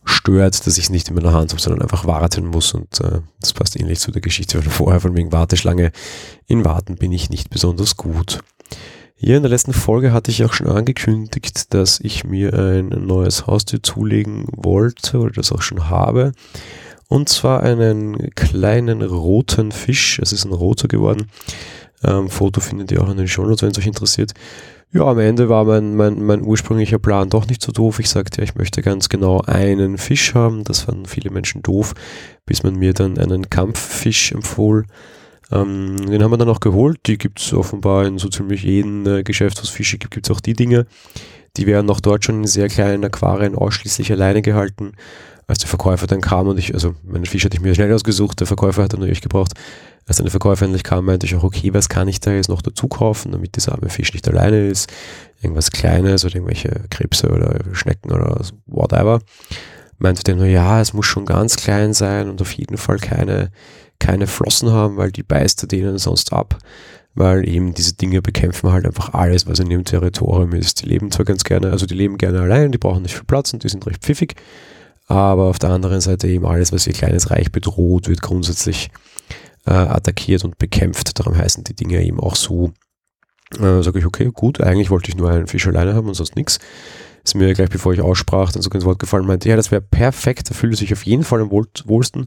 stört, 0.05 0.67
dass 0.67 0.79
ich 0.79 0.85
es 0.85 0.91
nicht 0.91 1.09
in 1.09 1.15
meiner 1.15 1.33
Hand 1.33 1.51
habe, 1.51 1.61
sondern 1.61 1.83
einfach 1.83 2.07
warten 2.07 2.47
muss. 2.47 2.73
Und 2.73 3.01
äh, 3.01 3.21
das 3.41 3.53
passt 3.53 3.79
ähnlich 3.79 4.01
zu 4.01 4.13
der 4.13 4.23
Geschichte 4.23 4.63
von 4.63 4.71
vorher, 4.71 5.01
von 5.01 5.17
wegen 5.17 5.33
Warteschlange. 5.33 5.93
In 6.47 6.65
Warten 6.65 6.97
bin 6.97 7.13
ich 7.13 7.29
nicht 7.29 7.51
besonders 7.51 7.97
gut. 7.97 8.41
Hier 9.19 9.39
in 9.39 9.43
der 9.43 9.51
letzten 9.51 9.73
Folge 9.73 10.13
hatte 10.13 10.31
ich 10.31 10.45
auch 10.45 10.53
schon 10.53 10.67
angekündigt, 10.67 11.73
dass 11.73 12.01
ich 12.01 12.25
mir 12.25 12.53
ein 12.53 12.89
neues 12.89 13.47
Haustier 13.47 13.83
zulegen 13.83 14.45
wollte 14.55 15.19
oder 15.19 15.33
das 15.33 15.53
auch 15.53 15.63
schon 15.63 15.89
habe. 15.89 16.33
Und 17.09 17.31
zwar 17.31 17.63
einen 17.63 18.35
kleinen 18.35 19.01
roten 19.01 19.73
Fisch. 19.73 20.19
Es 20.19 20.35
ist 20.35 20.45
ein 20.45 20.53
roter 20.53 20.87
geworden. 20.87 21.29
Ähm, 22.05 22.29
Foto 22.29 22.61
findet 22.61 22.93
ihr 22.93 23.03
auch 23.03 23.09
in 23.09 23.17
den 23.17 23.27
Shownotes, 23.27 23.63
wenn 23.63 23.71
es 23.71 23.79
euch 23.79 23.87
interessiert. 23.87 24.35
Ja, 24.93 25.05
am 25.05 25.19
Ende 25.19 25.49
war 25.49 25.65
mein, 25.65 25.97
mein, 25.97 26.23
mein 26.23 26.43
ursprünglicher 26.43 26.99
Plan 26.99 27.31
doch 27.31 27.47
nicht 27.47 27.63
so 27.63 27.73
doof. 27.73 27.99
Ich 28.01 28.11
sagte 28.11 28.43
ja, 28.43 28.45
ich 28.45 28.55
möchte 28.55 28.83
ganz 28.83 29.09
genau 29.09 29.41
einen 29.41 29.97
Fisch 29.97 30.35
haben. 30.35 30.63
Das 30.63 30.81
fanden 30.81 31.07
viele 31.07 31.31
Menschen 31.31 31.63
doof, 31.63 31.95
bis 32.45 32.63
man 32.65 32.75
mir 32.75 32.93
dann 32.93 33.17
einen 33.17 33.49
Kampffisch 33.49 34.33
empfohlen 34.33 34.85
ähm, 35.51 35.97
den 36.11 36.23
haben 36.23 36.31
wir 36.31 36.39
dann 36.39 36.49
auch 36.49 36.61
geholt. 36.61 36.99
Die 37.07 37.19
gibt 37.19 37.41
es 37.41 37.53
offenbar 37.53 38.07
in 38.07 38.19
so 38.19 38.29
ziemlich 38.29 38.63
jedem 38.63 39.07
äh, 39.07 39.23
Geschäft, 39.23 39.59
wo 39.59 39.63
es 39.63 39.69
Fische 39.69 39.99
gibt, 39.99 40.15
gibt 40.15 40.29
es 40.29 40.35
auch 40.35 40.41
die 40.41 40.55
Dinge. 40.55 40.87
Die 41.57 41.67
werden 41.67 41.89
auch 41.91 42.01
dort 42.01 42.25
schon 42.25 42.43
in 42.43 42.47
sehr 42.47 42.69
kleinen 42.69 43.05
Aquarien 43.05 43.55
ausschließlich 43.55 44.13
alleine 44.13 44.43
gehalten. 44.43 44.93
Als 45.49 45.61
der 45.61 45.69
Verkäufer 45.69 46.09
dann 46.09 46.21
kam 46.21 46.49
und 46.49 46.59
ich, 46.59 46.75
also 46.75 46.97
meinen 47.05 47.25
Fisch 47.25 47.45
hatte 47.45 47.57
ich 47.57 47.63
mir 47.63 47.75
schnell 47.75 47.93
ausgesucht, 47.93 48.41
der 48.41 48.49
Verkäufer 48.49 48.83
hat 48.83 48.93
dann 48.93 49.01
natürlich 49.01 49.21
gebraucht. 49.21 49.53
Als 50.05 50.17
dann 50.17 50.25
der 50.25 50.33
Verkäufer 50.33 50.65
endlich 50.65 50.83
kam, 50.83 51.05
meinte 51.05 51.25
ich 51.25 51.37
auch, 51.37 51.45
okay, 51.45 51.73
was 51.73 51.89
kann 51.89 52.09
ich 52.09 52.19
da 52.19 52.33
jetzt 52.33 52.49
noch 52.49 52.63
dazu 52.63 52.89
kaufen, 52.89 53.31
damit 53.31 53.55
dieser 53.55 53.73
arme 53.73 53.89
Fisch 53.89 54.13
nicht 54.13 54.29
alleine 54.29 54.67
ist. 54.67 54.93
Irgendwas 55.41 55.71
Kleines 55.71 56.25
oder 56.25 56.35
irgendwelche 56.35 56.83
Krebse 56.91 57.31
oder 57.31 57.61
Schnecken 57.73 58.11
oder 58.11 58.41
whatever. 58.67 59.21
Meinte 59.99 60.25
der 60.25 60.35
nur, 60.35 60.47
ja, 60.47 60.81
es 60.81 60.93
muss 60.93 61.07
schon 61.07 61.27
ganz 61.27 61.57
klein 61.57 61.95
sein 61.95 62.29
und 62.29 62.43
auf 62.43 62.53
jeden 62.53 62.77
Fall 62.77 62.99
keine 62.99 63.51
keine 63.99 64.27
Flossen 64.27 64.71
haben, 64.73 64.97
weil 64.97 65.13
die 65.13 65.23
beißt 65.23 65.65
er 65.65 65.69
denen 65.69 65.99
sonst 65.99 66.33
ab, 66.33 66.59
weil 67.15 67.49
eben 67.49 67.75
diese 67.75 67.95
Dinge 67.95 68.23
bekämpfen 68.23 68.73
halt 68.73 68.87
einfach 68.87 69.15
alles, 69.15 69.47
was 69.47 69.59
in 69.59 69.71
ihrem 69.71 69.85
Territorium 69.85 70.53
ist. 70.53 70.83
Die 70.83 70.87
leben 70.87 71.11
zwar 71.11 71.25
ganz 71.25 71.45
gerne, 71.45 71.71
also 71.71 71.87
die 71.87 71.95
leben 71.95 72.19
gerne 72.19 72.41
allein, 72.41 72.73
die 72.73 72.79
brauchen 72.79 73.03
nicht 73.03 73.15
viel 73.15 73.25
Platz 73.25 73.53
und 73.53 73.65
die 73.65 73.69
sind 73.69 73.87
recht 73.87 74.03
pfiffig, 74.03 74.35
aber 75.07 75.45
auf 75.45 75.59
der 75.59 75.71
anderen 75.71 76.01
Seite 76.01 76.29
eben 76.29 76.47
alles, 76.47 76.73
was 76.73 76.87
ihr 76.87 76.93
kleines 76.93 77.31
Reich 77.31 77.53
bedroht, 77.53 78.09
wird 78.09 78.23
grundsätzlich 78.23 78.91
äh, 79.67 79.73
attackiert 79.73 80.45
und 80.45 80.59
bekämpft. 80.59 81.19
Darum 81.19 81.37
heißen 81.37 81.65
die 81.65 81.75
Dinge 81.75 82.03
eben 82.03 82.21
auch 82.21 82.37
so. 82.37 82.73
Äh, 83.61 83.83
Sage 83.83 84.01
ich, 84.01 84.07
okay, 84.07 84.31
gut, 84.33 84.61
eigentlich 84.61 84.91
wollte 84.91 85.09
ich 85.09 85.17
nur 85.17 85.31
einen 85.31 85.47
Fisch 85.47 85.67
alleine 85.67 85.95
haben 85.95 86.09
und 86.09 86.15
sonst 86.15 86.35
nichts 86.35 86.59
ist 87.27 87.35
mir 87.35 87.53
gleich 87.55 87.71
bevor 87.71 87.93
ich 87.93 88.01
aussprach, 88.01 88.53
dann 88.53 88.63
sogar 88.63 88.77
ins 88.77 88.85
Wort 88.85 88.99
gefallen, 88.99 89.27
meinte, 89.27 89.49
ja, 89.49 89.57
das 89.57 89.71
wäre 89.71 89.83
perfekt, 89.83 90.49
da 90.49 90.55
fühlt 90.55 90.77
sich 90.77 90.93
auf 90.93 91.05
jeden 91.05 91.25
Fall 91.25 91.41
am 91.41 91.51
wohl, 91.51 91.67
wohlsten. 91.85 92.27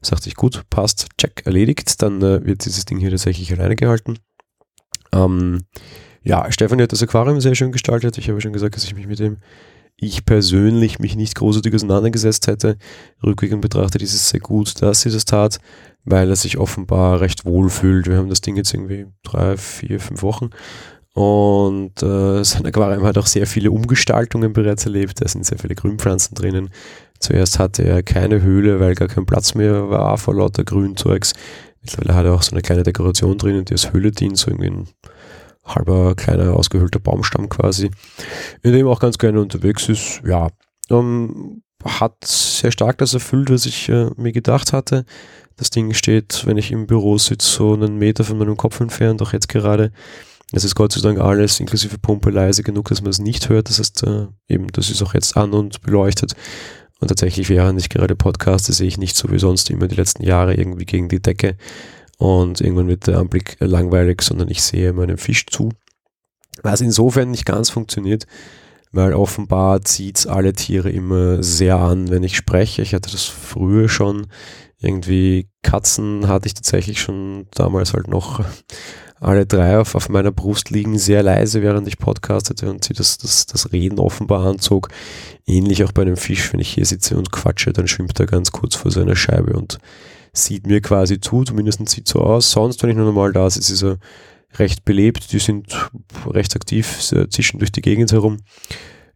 Sagte 0.00 0.28
ich, 0.28 0.36
gut, 0.36 0.64
passt, 0.70 1.08
check, 1.18 1.42
erledigt, 1.44 2.00
dann 2.02 2.22
äh, 2.22 2.44
wird 2.44 2.64
dieses 2.64 2.84
Ding 2.84 2.98
hier 2.98 3.10
tatsächlich 3.10 3.52
alleine 3.52 3.76
gehalten. 3.76 4.18
Ähm, 5.12 5.64
ja, 6.22 6.50
Stefanie 6.50 6.82
hat 6.82 6.92
das 6.92 7.02
Aquarium 7.02 7.40
sehr 7.40 7.54
schön 7.54 7.72
gestaltet. 7.72 8.16
Ich 8.18 8.28
habe 8.28 8.40
schon 8.40 8.52
gesagt, 8.52 8.76
dass 8.76 8.84
ich 8.84 8.94
mich 8.94 9.06
mit 9.06 9.18
dem 9.18 9.38
ich 10.00 10.24
persönlich 10.24 11.00
mich 11.00 11.16
nicht 11.16 11.34
großartig 11.34 11.74
auseinandergesetzt 11.74 12.46
hätte. 12.46 12.78
Rückwirkend 13.24 13.60
betrachtet 13.60 14.00
ist 14.00 14.14
es 14.14 14.28
sehr 14.28 14.38
gut, 14.38 14.80
dass 14.80 15.00
sie 15.00 15.10
das 15.10 15.24
tat, 15.24 15.58
weil 16.04 16.30
er 16.30 16.36
sich 16.36 16.56
offenbar 16.56 17.20
recht 17.20 17.44
wohl 17.44 17.68
fühlt. 17.68 18.06
Wir 18.06 18.16
haben 18.16 18.28
das 18.28 18.40
Ding 18.40 18.54
jetzt 18.54 18.72
irgendwie 18.72 19.06
drei, 19.24 19.56
vier, 19.56 19.98
fünf 19.98 20.22
Wochen 20.22 20.50
und 21.18 22.00
äh, 22.00 22.44
sein 22.44 22.64
Aquarium 22.64 23.02
hat 23.02 23.18
auch 23.18 23.26
sehr 23.26 23.48
viele 23.48 23.72
Umgestaltungen 23.72 24.52
bereits 24.52 24.86
erlebt. 24.86 25.20
Da 25.20 25.26
sind 25.26 25.44
sehr 25.44 25.58
viele 25.58 25.74
Grünpflanzen 25.74 26.36
drinnen. 26.36 26.70
Zuerst 27.18 27.58
hatte 27.58 27.82
er 27.82 28.04
keine 28.04 28.40
Höhle, 28.40 28.78
weil 28.78 28.94
gar 28.94 29.08
kein 29.08 29.26
Platz 29.26 29.56
mehr 29.56 29.90
war 29.90 30.16
vor 30.16 30.36
lauter 30.36 30.62
Grünzeugs. 30.62 31.32
Mittlerweile 31.82 32.14
hat 32.14 32.24
er 32.26 32.34
auch 32.34 32.42
so 32.42 32.52
eine 32.52 32.62
kleine 32.62 32.84
Dekoration 32.84 33.36
drinnen, 33.36 33.64
die 33.64 33.72
als 33.72 33.92
Höhle 33.92 34.12
dient, 34.12 34.38
so 34.38 34.48
irgendwie 34.48 34.70
ein 34.70 34.88
halber 35.64 36.14
kleiner 36.14 36.54
ausgehöhlter 36.54 37.00
Baumstamm 37.00 37.48
quasi, 37.48 37.90
in 38.62 38.72
dem 38.72 38.86
auch 38.86 39.00
ganz 39.00 39.18
gerne 39.18 39.40
unterwegs 39.40 39.88
ist. 39.88 40.22
Ja, 40.24 40.50
ähm, 40.88 41.64
hat 41.84 42.24
sehr 42.24 42.70
stark 42.70 42.98
das 42.98 43.14
erfüllt, 43.14 43.50
was 43.50 43.66
ich 43.66 43.88
äh, 43.88 44.10
mir 44.16 44.30
gedacht 44.30 44.72
hatte. 44.72 45.04
Das 45.56 45.70
Ding 45.70 45.92
steht, 45.94 46.46
wenn 46.46 46.58
ich 46.58 46.70
im 46.70 46.86
Büro 46.86 47.18
sitze, 47.18 47.48
so 47.48 47.74
einen 47.74 47.98
Meter 47.98 48.22
von 48.22 48.38
meinem 48.38 48.56
Kopf 48.56 48.78
entfernt, 48.78 49.20
auch 49.20 49.32
jetzt 49.32 49.48
gerade. 49.48 49.90
Es 50.52 50.64
ist 50.64 50.74
Gott 50.74 50.92
sei 50.92 51.00
Dank 51.02 51.20
alles 51.20 51.60
inklusive 51.60 51.98
Pumpe 51.98 52.30
leise 52.30 52.62
genug, 52.62 52.88
dass 52.88 53.02
man 53.02 53.10
es 53.10 53.18
nicht 53.18 53.48
hört. 53.48 53.68
Das 53.68 53.78
heißt, 53.78 54.04
äh, 54.04 54.26
eben, 54.48 54.68
das 54.68 54.88
ist 54.88 55.02
auch 55.02 55.14
jetzt 55.14 55.36
an 55.36 55.52
und 55.52 55.82
beleuchtet. 55.82 56.34
Und 57.00 57.08
tatsächlich, 57.08 57.48
während 57.48 57.78
ich 57.78 57.90
gerade 57.90 58.16
podcaste, 58.16 58.72
sehe 58.72 58.88
ich 58.88 58.98
nicht 58.98 59.16
so 59.16 59.30
wie 59.30 59.38
sonst 59.38 59.70
immer 59.70 59.88
die 59.88 59.94
letzten 59.94 60.24
Jahre 60.24 60.54
irgendwie 60.54 60.86
gegen 60.86 61.08
die 61.08 61.20
Decke. 61.20 61.56
Und 62.16 62.60
irgendwann 62.60 62.88
wird 62.88 63.06
der 63.06 63.18
Anblick 63.18 63.56
langweilig, 63.60 64.22
sondern 64.22 64.48
ich 64.48 64.62
sehe 64.62 64.92
meinem 64.92 65.18
Fisch 65.18 65.46
zu. 65.46 65.70
Was 66.62 66.80
insofern 66.80 67.30
nicht 67.30 67.44
ganz 67.46 67.70
funktioniert, 67.70 68.26
weil 68.90 69.12
offenbar 69.12 69.82
zieht 69.82 70.18
es 70.18 70.26
alle 70.26 70.54
Tiere 70.54 70.90
immer 70.90 71.42
sehr 71.42 71.76
an, 71.76 72.10
wenn 72.10 72.24
ich 72.24 72.36
spreche. 72.36 72.82
Ich 72.82 72.94
hatte 72.94 73.10
das 73.10 73.24
früher 73.24 73.88
schon. 73.88 74.26
Irgendwie 74.80 75.48
Katzen 75.62 76.26
hatte 76.26 76.46
ich 76.46 76.54
tatsächlich 76.54 77.00
schon 77.00 77.46
damals 77.52 77.94
halt 77.94 78.08
noch 78.08 78.44
alle 79.20 79.46
drei 79.46 79.78
auf, 79.78 79.94
auf 79.94 80.08
meiner 80.08 80.30
Brust 80.30 80.70
liegen, 80.70 80.98
sehr 80.98 81.22
leise, 81.22 81.62
während 81.62 81.88
ich 81.88 81.98
podcastete 81.98 82.70
und 82.70 82.84
sie 82.84 82.94
das, 82.94 83.18
das, 83.18 83.46
das 83.46 83.72
Reden 83.72 83.98
offenbar 83.98 84.46
anzog. 84.46 84.88
Ähnlich 85.46 85.84
auch 85.84 85.92
bei 85.92 86.02
einem 86.02 86.16
Fisch, 86.16 86.52
wenn 86.52 86.60
ich 86.60 86.74
hier 86.74 86.86
sitze 86.86 87.16
und 87.16 87.32
quatsche, 87.32 87.72
dann 87.72 87.88
schwimmt 87.88 88.18
er 88.20 88.26
ganz 88.26 88.52
kurz 88.52 88.76
vor 88.76 88.90
seiner 88.90 89.16
Scheibe 89.16 89.54
und 89.54 89.78
sieht 90.32 90.66
mir 90.66 90.80
quasi 90.80 91.20
zu, 91.20 91.44
zumindest 91.44 91.86
sieht 91.88 92.06
so 92.06 92.20
aus. 92.20 92.50
Sonst, 92.50 92.82
wenn 92.82 92.90
ich 92.90 92.96
nur 92.96 93.06
normal 93.06 93.32
da 93.32 93.50
sitze, 93.50 93.72
ist 93.72 93.82
er 93.82 93.98
recht 94.56 94.84
belebt, 94.84 95.32
die 95.32 95.38
sind 95.38 95.90
recht 96.26 96.54
aktiv, 96.54 97.00
zischen 97.30 97.58
durch 97.58 97.72
die 97.72 97.82
Gegend 97.82 98.12
herum. 98.12 98.38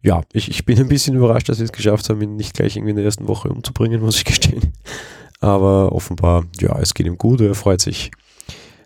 Ja, 0.01 0.21
ich, 0.33 0.49
ich 0.49 0.65
bin 0.65 0.77
ein 0.79 0.89
bisschen 0.89 1.15
überrascht, 1.15 1.47
dass 1.47 1.59
wir 1.59 1.65
es 1.65 1.71
geschafft 1.71 2.09
haben, 2.09 2.21
ihn 2.21 2.35
nicht 2.35 2.53
gleich 2.53 2.75
irgendwie 2.75 2.91
in 2.91 2.97
der 2.97 3.05
ersten 3.05 3.27
Woche 3.27 3.47
umzubringen, 3.49 4.01
muss 4.01 4.17
ich 4.17 4.25
gestehen. 4.25 4.73
Aber 5.39 5.93
offenbar, 5.93 6.45
ja, 6.59 6.77
es 6.79 6.93
geht 6.93 7.07
ihm 7.07 7.17
gut, 7.17 7.39
er 7.41 7.55
freut 7.55 7.81
sich 7.81 8.11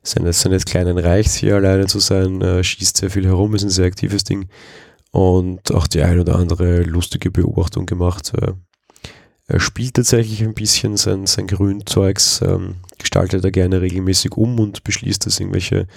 seines, 0.08 0.42
seines 0.42 0.66
kleinen 0.66 0.98
Reichs 0.98 1.36
hier 1.36 1.56
alleine 1.56 1.88
zu 1.88 2.00
sein, 2.00 2.42
äh, 2.42 2.64
schießt 2.64 2.98
sehr 2.98 3.10
viel 3.10 3.26
herum, 3.26 3.56
ist 3.56 3.64
ein 3.64 3.70
sehr 3.70 3.86
aktives 3.86 4.24
Ding 4.24 4.48
und 5.12 5.72
auch 5.74 5.88
die 5.88 6.02
ein 6.02 6.20
oder 6.20 6.36
andere 6.36 6.84
lustige 6.84 7.32
Beobachtung 7.32 7.86
gemacht. 7.86 8.34
Äh, 8.34 8.54
er 9.48 9.60
spielt 9.60 9.96
tatsächlich 9.96 10.44
ein 10.44 10.54
bisschen 10.54 10.98
sein, 10.98 11.26
sein 11.26 11.48
Grünzeugs, 11.48 12.42
ähm, 12.42 12.76
gestaltet 12.98 13.46
er 13.46 13.52
gerne 13.52 13.82
regelmäßig 13.82 14.34
um 14.34 14.60
und 14.60 14.84
beschließt, 14.84 15.26
dass 15.26 15.40
irgendwelche 15.40 15.88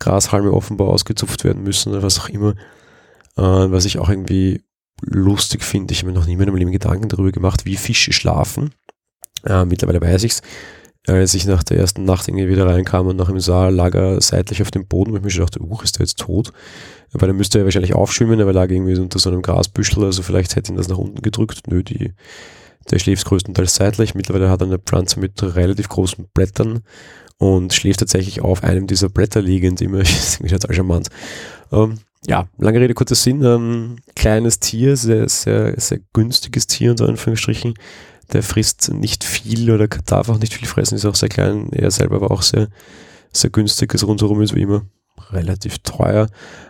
Grashalme 0.00 0.52
offenbar 0.52 0.88
ausgezupft 0.88 1.44
werden 1.44 1.62
müssen 1.62 1.92
oder 1.92 2.02
was 2.02 2.18
auch 2.18 2.28
immer. 2.28 2.54
Äh, 3.36 3.42
was 3.42 3.84
ich 3.84 3.98
auch 3.98 4.08
irgendwie 4.08 4.62
lustig 5.00 5.62
finde, 5.62 5.92
ich 5.92 6.00
habe 6.00 6.12
mir 6.12 6.18
noch 6.18 6.26
nie 6.26 6.32
in 6.32 6.38
meinem 6.38 6.56
Leben 6.56 6.72
Gedanken 6.72 7.08
darüber 7.08 7.30
gemacht, 7.30 7.64
wie 7.64 7.76
Fische 7.76 8.12
schlafen. 8.12 8.74
Äh, 9.44 9.64
mittlerweile 9.64 10.00
weiß 10.00 10.24
ich 10.24 10.32
es 10.32 10.42
als 11.08 11.34
ich 11.34 11.46
nach 11.46 11.62
der 11.62 11.78
ersten 11.78 12.04
Nacht 12.04 12.28
irgendwie 12.28 12.48
wieder 12.48 12.66
reinkam 12.66 13.06
und 13.06 13.16
nach 13.16 13.28
dem 13.28 13.40
Saal 13.40 13.74
lag 13.74 13.94
er 13.94 14.20
seitlich 14.20 14.62
auf 14.62 14.70
dem 14.70 14.86
Boden, 14.86 15.12
wo 15.12 15.16
ich 15.16 15.22
mir 15.22 15.30
schon 15.30 15.44
dachte, 15.44 15.62
uh, 15.62 15.80
ist 15.82 15.98
der 15.98 16.04
jetzt 16.04 16.18
tot? 16.18 16.52
Weil 17.12 17.28
dann 17.28 17.36
müsste 17.36 17.58
er 17.58 17.64
wahrscheinlich 17.64 17.94
aufschwimmen, 17.94 18.40
aber 18.40 18.50
er 18.50 18.54
lag 18.54 18.70
irgendwie 18.70 18.98
unter 18.98 19.18
so 19.18 19.30
einem 19.30 19.42
Grasbüschel, 19.42 20.04
also 20.04 20.22
vielleicht 20.22 20.56
hätte 20.56 20.72
ihn 20.72 20.76
das 20.76 20.88
nach 20.88 20.98
unten 20.98 21.22
gedrückt. 21.22 21.62
Nö, 21.68 21.82
die, 21.82 22.12
der 22.90 22.98
schläft 22.98 23.24
größtenteils 23.24 23.74
seitlich. 23.74 24.14
Mittlerweile 24.14 24.50
hat 24.50 24.60
er 24.60 24.66
eine 24.66 24.78
Pflanze 24.78 25.18
mit 25.20 25.42
relativ 25.42 25.88
großen 25.88 26.26
Blättern 26.34 26.80
und 27.38 27.72
schläft 27.72 28.00
tatsächlich 28.00 28.42
auf 28.42 28.62
einem 28.62 28.86
dieser 28.86 29.08
Blätter 29.08 29.40
liegend. 29.40 29.80
Immer, 29.80 30.00
ist 30.00 30.36
irgendwie 30.36 30.54
total 30.54 30.74
charmant. 30.74 31.08
Ähm, 31.72 31.98
ja, 32.26 32.48
lange 32.58 32.80
Rede, 32.80 32.94
kurzer 32.94 33.14
Sinn. 33.14 33.42
Ähm, 33.42 33.96
kleines 34.14 34.60
Tier, 34.60 34.96
sehr, 34.96 35.28
sehr, 35.28 35.80
sehr 35.80 36.00
günstiges 36.12 36.66
Tier 36.66 36.90
unter 36.90 37.08
Anführungsstrichen 37.08 37.74
der 38.32 38.42
frisst 38.42 38.92
nicht 38.92 39.24
viel 39.24 39.70
oder 39.70 39.88
darf 39.88 40.28
auch 40.28 40.38
nicht 40.38 40.54
viel 40.54 40.68
fressen, 40.68 40.96
ist 40.96 41.06
auch 41.06 41.14
sehr 41.14 41.28
klein. 41.28 41.70
Er 41.72 41.90
selber 41.90 42.20
war 42.20 42.30
auch 42.30 42.42
sehr, 42.42 42.68
sehr 43.32 43.50
günstig. 43.50 43.92
Das 43.92 44.06
rundherum 44.06 44.42
ist 44.42 44.54
wie 44.54 44.62
immer 44.62 44.82
relativ 45.30 45.78
teuer, 45.80 46.28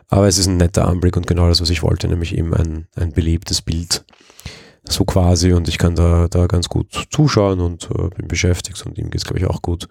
aber 0.09 0.27
es 0.27 0.38
ist 0.38 0.47
ein 0.47 0.57
netter 0.57 0.87
Anblick 0.87 1.17
und 1.17 1.27
genau 1.27 1.49
das, 1.49 1.61
was 1.61 1.71
ich 1.71 1.83
wollte, 1.83 2.09
nämlich 2.09 2.37
eben 2.37 2.55
ein, 2.55 2.87
ein 2.97 3.12
belebtes 3.12 3.62
Bild. 3.62 4.05
So 4.85 5.05
quasi 5.05 5.53
und 5.53 5.69
ich 5.69 5.77
kann 5.77 5.95
da, 5.97 6.29
da 6.29 6.47
ganz 6.47 6.69
gut 6.69 7.09
zuschauen 7.11 7.61
und 7.61 7.91
äh, 7.91 8.09
bin 8.17 8.27
beschäftigt 8.27 8.85
und 8.87 8.97
ihm 8.97 9.11
geht 9.11 9.21
es, 9.21 9.25
glaube 9.25 9.38
ich, 9.38 9.47
auch 9.47 9.61
gut. 9.61 9.87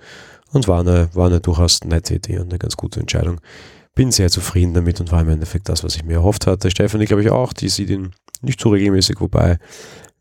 Und 0.51 0.67
war 0.67 0.79
eine, 0.79 1.09
war 1.13 1.27
eine 1.27 1.39
durchaus 1.39 1.83
nette 1.83 2.15
Idee 2.15 2.39
und 2.39 2.49
eine 2.49 2.57
ganz 2.57 2.77
gute 2.77 2.99
Entscheidung. 2.99 3.39
Bin 3.93 4.11
sehr 4.11 4.29
zufrieden 4.29 4.73
damit 4.73 4.99
und 4.99 5.11
war 5.11 5.21
im 5.21 5.29
Endeffekt 5.29 5.69
das, 5.69 5.83
was 5.83 5.95
ich 5.95 6.03
mir 6.03 6.15
erhofft 6.15 6.47
hatte. 6.47 6.71
Stefanie, 6.71 7.05
glaube 7.05 7.21
ich, 7.21 7.29
auch, 7.29 7.53
die 7.53 7.69
sieht 7.69 7.89
ihn 7.89 8.11
nicht 8.41 8.59
so 8.59 8.69
regelmäßig, 8.69 9.19
wobei 9.19 9.59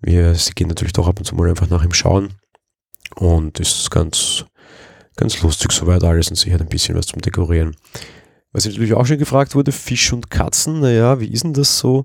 wir, 0.01 0.35
sie 0.35 0.53
gehen 0.53 0.69
natürlich 0.69 0.93
doch 0.93 1.09
ab 1.09 1.19
und 1.19 1.25
zu 1.25 1.35
mal 1.35 1.49
einfach 1.49 1.71
nach 1.71 1.85
ihm 1.85 1.93
schauen. 1.93 2.35
Und 3.15 3.61
ist 3.61 3.91
ganz, 3.91 4.45
ganz 5.17 5.43
lustig 5.43 5.73
soweit 5.73 6.05
alles 6.05 6.29
und 6.29 6.37
sie 6.37 6.53
hat 6.53 6.61
ein 6.61 6.69
bisschen 6.69 6.97
was 6.97 7.07
zum 7.07 7.23
Dekorieren. 7.23 7.77
Was 8.53 8.67
natürlich 8.67 8.95
auch 8.95 9.07
schon 9.07 9.19
gefragt 9.19 9.55
wurde, 9.55 9.73
Fisch 9.73 10.13
und 10.13 10.31
Katzen, 10.31 10.81
naja, 10.81 11.21
wie 11.21 11.29
ist 11.29 11.45
denn 11.45 11.53
das 11.53 11.79
so? 11.79 12.05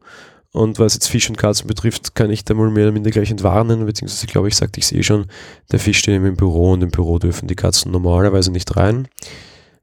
Und 0.53 0.79
was 0.79 0.95
jetzt 0.95 1.07
Fisch 1.07 1.29
und 1.29 1.37
Katzen 1.37 1.67
betrifft, 1.67 2.13
kann 2.13 2.29
ich 2.29 2.43
da 2.43 2.53
mal 2.53 2.69
mehr 2.69 2.83
oder 2.85 2.91
minder 2.91 3.09
gleich 3.09 3.31
entwarnen, 3.31 3.85
beziehungsweise 3.85 4.27
glaube 4.27 4.49
ich, 4.49 4.55
sagte 4.55 4.79
ich 4.79 4.85
es 4.85 4.91
eh 4.91 5.01
schon, 5.01 5.27
der 5.71 5.79
Fisch 5.79 5.99
steht 5.99 6.15
im 6.15 6.35
Büro 6.35 6.73
und 6.73 6.83
im 6.83 6.91
Büro 6.91 7.19
dürfen 7.19 7.47
die 7.47 7.55
Katzen 7.55 7.91
normalerweise 7.91 8.51
nicht 8.51 8.75
rein. 8.75 9.07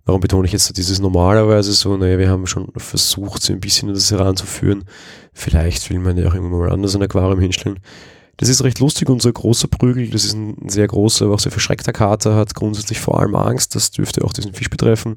Warum 0.08 0.22
betone 0.22 0.46
ich 0.46 0.52
jetzt 0.52 0.74
dieses 0.78 1.00
normalerweise 1.00 1.70
so? 1.74 1.94
Naja, 1.98 2.18
wir 2.18 2.30
haben 2.30 2.46
schon 2.46 2.72
versucht, 2.78 3.42
sie 3.42 3.52
ein 3.52 3.60
bisschen 3.60 3.88
in 3.90 3.94
das 3.94 4.10
heranzuführen. 4.10 4.84
Vielleicht 5.34 5.90
will 5.90 5.98
man 5.98 6.16
ja 6.16 6.26
auch 6.28 6.34
immer 6.34 6.48
mal 6.48 6.72
anders 6.72 6.96
ein 6.96 7.02
Aquarium 7.02 7.40
hinstellen. 7.40 7.78
Das 8.38 8.48
ist 8.48 8.64
recht 8.64 8.78
lustig, 8.78 9.10
unser 9.10 9.30
großer 9.30 9.68
Prügel, 9.68 10.08
das 10.08 10.24
ist 10.24 10.32
ein 10.32 10.70
sehr 10.70 10.86
großer, 10.86 11.26
aber 11.26 11.34
auch 11.34 11.40
sehr 11.40 11.52
verschreckter 11.52 11.92
Kater, 11.92 12.36
hat 12.36 12.54
grundsätzlich 12.54 13.00
vor 13.00 13.20
allem 13.20 13.34
Angst, 13.34 13.74
das 13.74 13.90
dürfte 13.90 14.24
auch 14.24 14.32
diesen 14.32 14.54
Fisch 14.54 14.70
betreffen. 14.70 15.16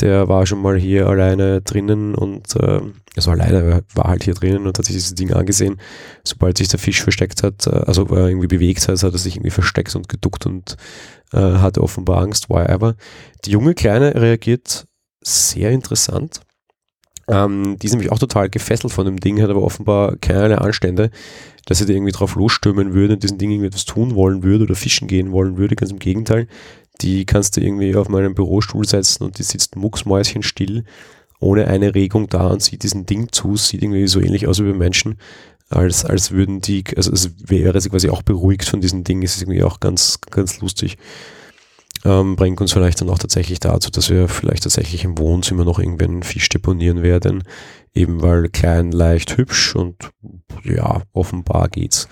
Der 0.00 0.26
war 0.28 0.46
schon 0.46 0.62
mal 0.62 0.78
hier 0.78 1.06
alleine 1.06 1.60
drinnen 1.60 2.14
und, 2.14 2.56
äh, 2.56 2.80
also 3.14 3.30
alleine 3.30 3.82
war 3.94 4.08
halt 4.08 4.24
hier 4.24 4.34
drinnen 4.34 4.66
und 4.66 4.78
hat 4.78 4.86
sich 4.86 4.94
dieses 4.96 5.14
Ding 5.14 5.32
angesehen. 5.32 5.78
Sobald 6.24 6.58
sich 6.58 6.68
der 6.68 6.78
Fisch 6.78 7.02
versteckt 7.02 7.42
hat, 7.42 7.66
äh, 7.66 7.70
also 7.70 8.06
äh, 8.08 8.28
irgendwie 8.28 8.46
bewegt 8.46 8.88
hat, 8.88 9.02
hat 9.02 9.12
er 9.12 9.18
sich 9.18 9.36
irgendwie 9.36 9.50
versteckt 9.50 9.94
und 9.94 10.08
geduckt 10.08 10.46
und 10.46 10.76
äh, 11.32 11.38
hatte 11.38 11.82
offenbar 11.82 12.22
Angst, 12.22 12.48
whatever. 12.48 12.94
Die 13.44 13.50
junge 13.50 13.74
Kleine 13.74 14.14
reagiert 14.14 14.86
sehr 15.22 15.70
interessant. 15.70 16.40
Ähm, 17.28 17.76
die 17.78 17.86
ist 17.86 17.92
nämlich 17.92 18.10
auch 18.10 18.18
total 18.18 18.50
gefesselt 18.50 18.92
von 18.92 19.04
dem 19.04 19.20
Ding, 19.20 19.40
hat 19.40 19.50
aber 19.50 19.62
offenbar 19.62 20.16
keine 20.16 20.60
Anstände, 20.60 21.10
dass 21.66 21.78
sie 21.78 21.86
da 21.86 21.92
irgendwie 21.92 22.12
drauf 22.12 22.34
losstürmen 22.34 22.94
würde 22.94 23.14
und 23.14 23.22
diesen 23.22 23.38
Ding 23.38 23.50
irgendwie 23.50 23.68
etwas 23.68 23.84
tun 23.84 24.14
wollen 24.14 24.42
würde 24.42 24.64
oder 24.64 24.74
fischen 24.74 25.06
gehen 25.06 25.32
wollen 25.32 25.56
würde. 25.56 25.76
Ganz 25.76 25.92
im 25.92 25.98
Gegenteil. 25.98 26.48
Die 27.00 27.26
kannst 27.26 27.56
du 27.56 27.60
irgendwie 27.60 27.96
auf 27.96 28.08
meinen 28.08 28.34
Bürostuhl 28.34 28.86
setzen 28.86 29.24
und 29.24 29.38
die 29.38 29.42
sitzt 29.42 29.76
mucksmäuschenstill, 29.76 30.84
ohne 31.40 31.66
eine 31.66 31.94
Regung 31.94 32.28
da 32.28 32.46
und 32.48 32.62
sieht 32.62 32.84
diesen 32.84 33.06
Ding 33.06 33.32
zu, 33.32 33.56
sieht 33.56 33.82
irgendwie 33.82 34.06
so 34.06 34.20
ähnlich 34.20 34.46
aus 34.46 34.60
wie 34.60 34.70
bei 34.70 34.76
Menschen, 34.76 35.18
als, 35.68 36.04
als 36.04 36.30
würden 36.30 36.60
die, 36.60 36.84
also 36.96 37.10
als 37.10 37.30
wäre 37.44 37.80
sie 37.80 37.90
quasi 37.90 38.10
auch 38.10 38.22
beruhigt 38.22 38.68
von 38.68 38.80
diesem 38.80 39.04
Ding. 39.04 39.22
Ist 39.22 39.40
irgendwie 39.40 39.62
auch 39.62 39.80
ganz, 39.80 40.20
ganz 40.30 40.60
lustig. 40.60 40.98
Ähm, 42.04 42.36
bringt 42.36 42.60
uns 42.60 42.72
vielleicht 42.72 43.00
dann 43.00 43.10
auch 43.10 43.18
tatsächlich 43.18 43.60
dazu, 43.60 43.90
dass 43.90 44.10
wir 44.10 44.28
vielleicht 44.28 44.64
tatsächlich 44.64 45.04
im 45.04 45.18
Wohnzimmer 45.18 45.64
noch 45.64 45.78
irgendwann 45.78 46.22
Fisch 46.22 46.48
deponieren 46.48 47.02
werden. 47.02 47.44
Eben 47.94 48.22
weil 48.22 48.48
klein, 48.48 48.90
leicht, 48.90 49.36
hübsch 49.36 49.76
und 49.76 50.10
ja, 50.64 51.02
offenbar 51.12 51.68
geht's 51.68 52.08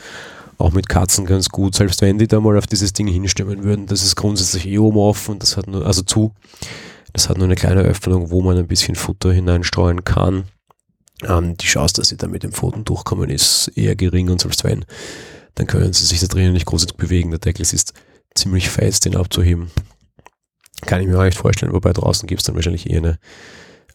auch 0.60 0.72
mit 0.72 0.88
Katzen 0.88 1.26
ganz 1.26 1.48
gut. 1.48 1.74
Selbst 1.74 2.02
wenn 2.02 2.18
die 2.18 2.28
da 2.28 2.40
mal 2.40 2.58
auf 2.58 2.66
dieses 2.66 2.92
Ding 2.92 3.06
hinstimmen 3.06 3.64
würden, 3.64 3.86
das 3.86 4.02
ist 4.02 4.16
grundsätzlich 4.16 4.66
eh 4.66 4.78
oben 4.78 4.98
offen, 4.98 5.38
das 5.38 5.56
hat 5.56 5.66
nur, 5.66 5.86
also 5.86 6.02
zu. 6.02 6.32
Das 7.12 7.28
hat 7.28 7.38
nur 7.38 7.46
eine 7.46 7.56
kleine 7.56 7.82
Öffnung, 7.82 8.30
wo 8.30 8.42
man 8.42 8.56
ein 8.56 8.68
bisschen 8.68 8.94
Futter 8.94 9.32
hineinstreuen 9.32 10.04
kann. 10.04 10.44
Ähm, 11.24 11.56
die 11.56 11.66
Chance, 11.66 11.94
dass 11.94 12.08
sie 12.08 12.16
da 12.16 12.28
mit 12.28 12.42
dem 12.42 12.52
Pfoten 12.52 12.84
durchkommen, 12.84 13.30
ist 13.30 13.68
eher 13.74 13.96
gering 13.96 14.30
und 14.30 14.40
selbst 14.40 14.64
wenn, 14.64 14.84
dann 15.54 15.66
können 15.66 15.92
sie 15.92 16.04
sich 16.04 16.20
da 16.20 16.26
drinnen 16.26 16.52
nicht 16.52 16.66
großartig 16.66 16.96
bewegen. 16.96 17.30
Der 17.30 17.40
Deckel 17.40 17.62
ist 17.62 17.92
ziemlich 18.34 18.70
fest, 18.70 19.04
den 19.04 19.16
abzuheben. 19.16 19.70
Kann 20.82 21.00
ich 21.00 21.08
mir 21.08 21.18
auch 21.18 21.24
nicht 21.24 21.36
vorstellen, 21.36 21.72
wobei 21.72 21.92
draußen 21.92 22.26
gibt 22.26 22.40
es 22.40 22.46
dann 22.46 22.54
wahrscheinlich 22.54 22.88
eher 22.88 22.98
eine, 22.98 23.18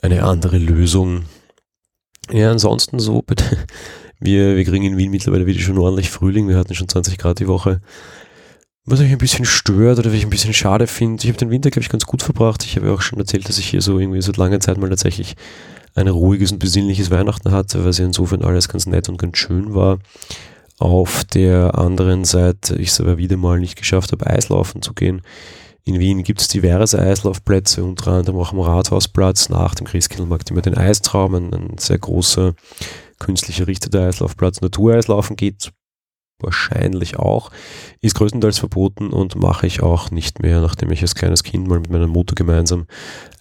eine 0.01 0.23
andere 0.23 0.57
Lösung. 0.57 1.25
Ja, 2.31 2.51
ansonsten 2.51 2.99
so, 2.99 3.21
bitte. 3.21 3.65
Wir, 4.25 4.55
wir 4.55 4.65
kriegen 4.65 4.83
in 4.85 4.97
Wien 4.97 5.11
mittlerweile 5.11 5.45
wieder 5.45 5.59
schon 5.59 5.77
ordentlich 5.77 6.09
Frühling. 6.09 6.47
Wir 6.47 6.57
hatten 6.57 6.73
schon 6.73 6.89
20 6.89 7.19
Grad 7.19 7.39
die 7.39 7.47
Woche. 7.47 7.79
Was 8.83 8.99
mich 8.99 9.11
ein 9.11 9.19
bisschen 9.19 9.45
stört 9.45 9.99
oder 9.99 10.09
was 10.09 10.17
ich 10.17 10.23
ein 10.23 10.31
bisschen 10.31 10.53
schade 10.53 10.87
finde, 10.87 11.23
ich 11.23 11.29
habe 11.29 11.37
den 11.37 11.51
Winter, 11.51 11.69
glaube 11.69 11.83
ich, 11.83 11.89
ganz 11.89 12.05
gut 12.05 12.23
verbracht. 12.23 12.63
Ich 12.65 12.75
habe 12.75 12.87
ja 12.87 12.93
auch 12.93 13.01
schon 13.01 13.19
erzählt, 13.19 13.47
dass 13.47 13.59
ich 13.59 13.67
hier 13.67 13.81
so 13.81 13.99
irgendwie 13.99 14.21
seit 14.21 14.37
langer 14.37 14.59
Zeit 14.59 14.77
mal 14.79 14.89
tatsächlich 14.89 15.35
ein 15.93 16.07
ruhiges 16.07 16.51
und 16.51 16.59
besinnliches 16.59 17.11
Weihnachten 17.11 17.51
hatte, 17.51 17.83
weil 17.83 17.89
es 17.89 17.99
ja 17.99 18.05
insofern 18.05 18.41
alles 18.41 18.67
ganz 18.67 18.87
nett 18.87 19.09
und 19.09 19.17
ganz 19.17 19.37
schön 19.37 19.75
war. 19.75 19.99
Auf 20.79 21.23
der 21.23 21.77
anderen 21.77 22.25
Seite 22.25 22.75
ich 22.75 22.89
es 22.89 22.99
aber 22.99 23.17
wieder 23.17 23.37
mal 23.37 23.59
nicht 23.59 23.75
geschafft 23.75 24.11
habe, 24.11 24.27
Eislaufen 24.27 24.81
zu 24.81 24.93
gehen. 24.93 25.21
In 25.83 25.99
Wien 25.99 26.23
gibt 26.23 26.41
es 26.41 26.47
diverse 26.47 26.99
Eislaufplätze, 26.99 27.83
unter 27.83 28.11
anderem 28.11 28.39
auch 28.39 28.51
am 28.51 28.59
Rathausplatz, 28.59 29.49
nach 29.49 29.75
dem 29.75 29.85
Christkindlmarkt 29.85 30.49
immer 30.49 30.61
den 30.61 30.75
Eistraum, 30.75 31.35
ein, 31.35 31.53
ein 31.53 31.77
sehr 31.77 31.99
großer 31.99 32.55
künstlich 33.19 33.59
errichteter 33.59 34.07
Eislaufplatz. 34.07 34.61
Natureislaufen 34.61 35.35
geht 35.35 35.71
wahrscheinlich 36.39 37.17
auch, 37.17 37.51
ist 38.01 38.15
größtenteils 38.15 38.59
verboten 38.59 39.11
und 39.11 39.35
mache 39.35 39.67
ich 39.67 39.81
auch 39.81 40.11
nicht 40.11 40.41
mehr, 40.41 40.61
nachdem 40.61 40.91
ich 40.91 41.01
als 41.01 41.15
kleines 41.15 41.43
Kind 41.43 41.67
mal 41.67 41.79
mit 41.79 41.89
meiner 41.89 42.07
Mutter 42.07 42.35
gemeinsam 42.35 42.87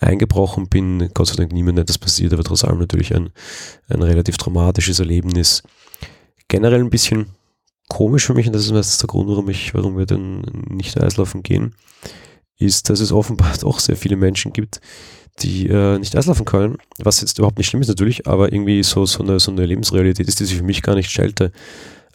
eingebrochen 0.00 0.69
bin. 0.69 1.11
Gott 1.12 1.28
sei 1.28 1.37
Dank 1.37 1.52
niemand 1.52 1.78
etwas 1.78 1.99
passiert, 1.99 2.33
aber 2.33 2.45
trotz 2.45 2.64
allem 2.64 2.78
natürlich 2.78 3.14
ein, 3.14 3.31
ein 3.88 4.02
relativ 4.02 4.37
traumatisches 4.37 5.00
Erlebnis. 5.00 5.62
Generell 6.49 6.81
ein 6.81 6.90
bisschen 6.90 7.26
komisch 7.88 8.26
für 8.26 8.35
mich, 8.35 8.47
und 8.47 8.52
das 8.52 8.64
ist 8.64 8.73
meistens 8.73 8.99
der 8.99 9.09
Grund, 9.09 9.28
warum, 9.28 9.49
ich, 9.50 9.75
warum 9.75 9.99
wir 9.99 10.07
denn 10.07 10.43
nicht 10.69 10.99
Eislaufen 10.99 11.43
gehen, 11.43 11.75
ist, 12.59 12.90
dass 12.90 13.00
es 13.00 13.12
offenbar 13.12 13.52
auch 13.64 13.81
sehr 13.81 13.97
viele 13.97 14.16
Menschen 14.16 14.52
gibt, 14.52 14.81
die 15.41 15.69
äh, 15.69 15.99
nicht 15.99 16.17
Eislaufen 16.17 16.45
können, 16.45 16.79
was 16.99 17.21
jetzt 17.21 17.38
überhaupt 17.38 17.59
nicht 17.59 17.69
schlimm 17.69 17.83
ist 17.83 17.88
natürlich, 17.88 18.26
aber 18.26 18.53
irgendwie 18.53 18.83
so, 18.83 19.05
so, 19.07 19.23
eine, 19.23 19.41
so 19.41 19.50
eine 19.50 19.67
Lebensrealität 19.67 20.29
ist, 20.29 20.41
die 20.41 20.45
sich 20.45 20.57
für 20.57 20.64
mich 20.64 20.83
gar 20.83 20.95
nicht 20.95 21.11
stellte. 21.11 21.50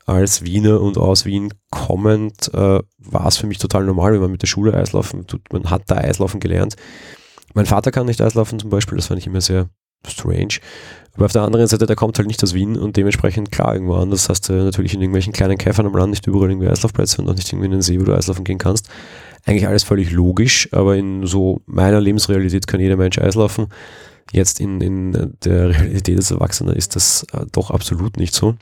Als 0.06 0.44
Wiener 0.44 0.82
und 0.82 0.98
aus 0.98 1.26
Wien 1.26 1.54
kommend 1.70 2.52
äh, 2.54 2.80
war 2.98 3.28
es 3.28 3.38
für 3.38 3.46
mich 3.46 3.60
total 3.60 3.84
normal, 3.84 4.14
wenn 4.14 4.22
man 4.22 4.32
mit 4.32 4.42
der 4.42 4.48
Schule 4.48 4.74
Eislaufen 4.74 5.28
tut. 5.28 5.42
Man 5.52 5.70
hat 5.70 5.84
da 5.88 5.98
Eislaufen 5.98 6.40
gelernt. 6.40 6.76
Mein 7.54 7.66
Vater 7.66 7.92
kann 7.92 8.08
nicht 8.08 8.22
Eislaufen 8.22 8.60
zum 8.60 8.70
Beispiel, 8.70 8.96
das 8.96 9.08
fand 9.08 9.20
ich 9.20 9.28
immer 9.28 9.42
sehr 9.42 9.70
strange. 10.08 10.60
Aber 11.16 11.26
auf 11.26 11.32
der 11.34 11.42
anderen 11.42 11.68
Seite, 11.68 11.86
der 11.86 11.96
kommt 11.96 12.18
halt 12.18 12.28
nicht 12.28 12.42
aus 12.44 12.54
Wien 12.54 12.78
und 12.78 12.96
dementsprechend 12.96 13.52
klar 13.52 13.74
irgendwo 13.74 13.96
anders 13.96 14.30
hast 14.30 14.48
du 14.48 14.54
natürlich 14.54 14.94
in 14.94 15.02
irgendwelchen 15.02 15.34
kleinen 15.34 15.58
Käfern 15.58 15.86
am 15.86 15.96
Land 15.96 16.12
nicht 16.12 16.26
überall 16.26 16.50
irgendwie 16.50 16.70
Eislaufplätze 16.70 17.22
und 17.22 17.30
auch 17.30 17.36
nicht 17.36 17.52
irgendwie 17.52 17.66
in 17.66 17.72
den 17.74 17.82
See, 17.82 18.00
wo 18.00 18.06
du 18.06 18.16
Eislaufen 18.16 18.46
gehen 18.46 18.58
kannst. 18.58 18.90
Eigentlich 19.50 19.68
alles 19.68 19.84
völlig 19.84 20.12
logisch, 20.12 20.70
aber 20.74 20.96
in 20.96 21.25
so 21.25 21.62
meiner 21.65 22.00
Lebensrealität 22.00 22.68
kann 22.68 22.79
jeder 22.79 22.98
Mensch 22.98 23.18
Eislaufen. 23.18 23.65
Jetzt 24.32 24.60
in, 24.60 24.79
in 24.79 25.34
der 25.44 25.70
Realität 25.70 26.20
des 26.20 26.29
Erwachsenen 26.29 26.75
ist 26.75 26.96
das 26.96 27.25
äh, 27.34 27.48
doch 27.51 27.72
absolut 27.72 28.18
nicht 28.18 28.36
so. 28.36 28.53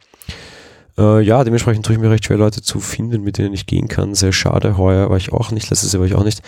Äh, 0.98 1.24
ja, 1.24 1.44
dementsprechend 1.44 1.86
tue 1.86 1.94
ich 1.94 2.02
mir 2.02 2.10
recht 2.10 2.24
schwer, 2.24 2.38
Leute 2.38 2.62
zu 2.62 2.80
finden, 2.80 3.22
mit 3.22 3.38
denen 3.38 3.54
ich 3.54 3.66
gehen 3.66 3.90
kann. 3.90 4.16
Sehr 4.16 4.32
schade. 4.32 4.78
Heuer 4.78 5.10
war 5.10 5.18
ich 5.18 5.34
auch 5.34 5.52
nicht, 5.52 5.70
letztes 5.70 5.92
Jahr 5.92 6.00
war 6.00 6.08
ich 6.08 6.16
auch 6.16 6.24
nicht. 6.24 6.42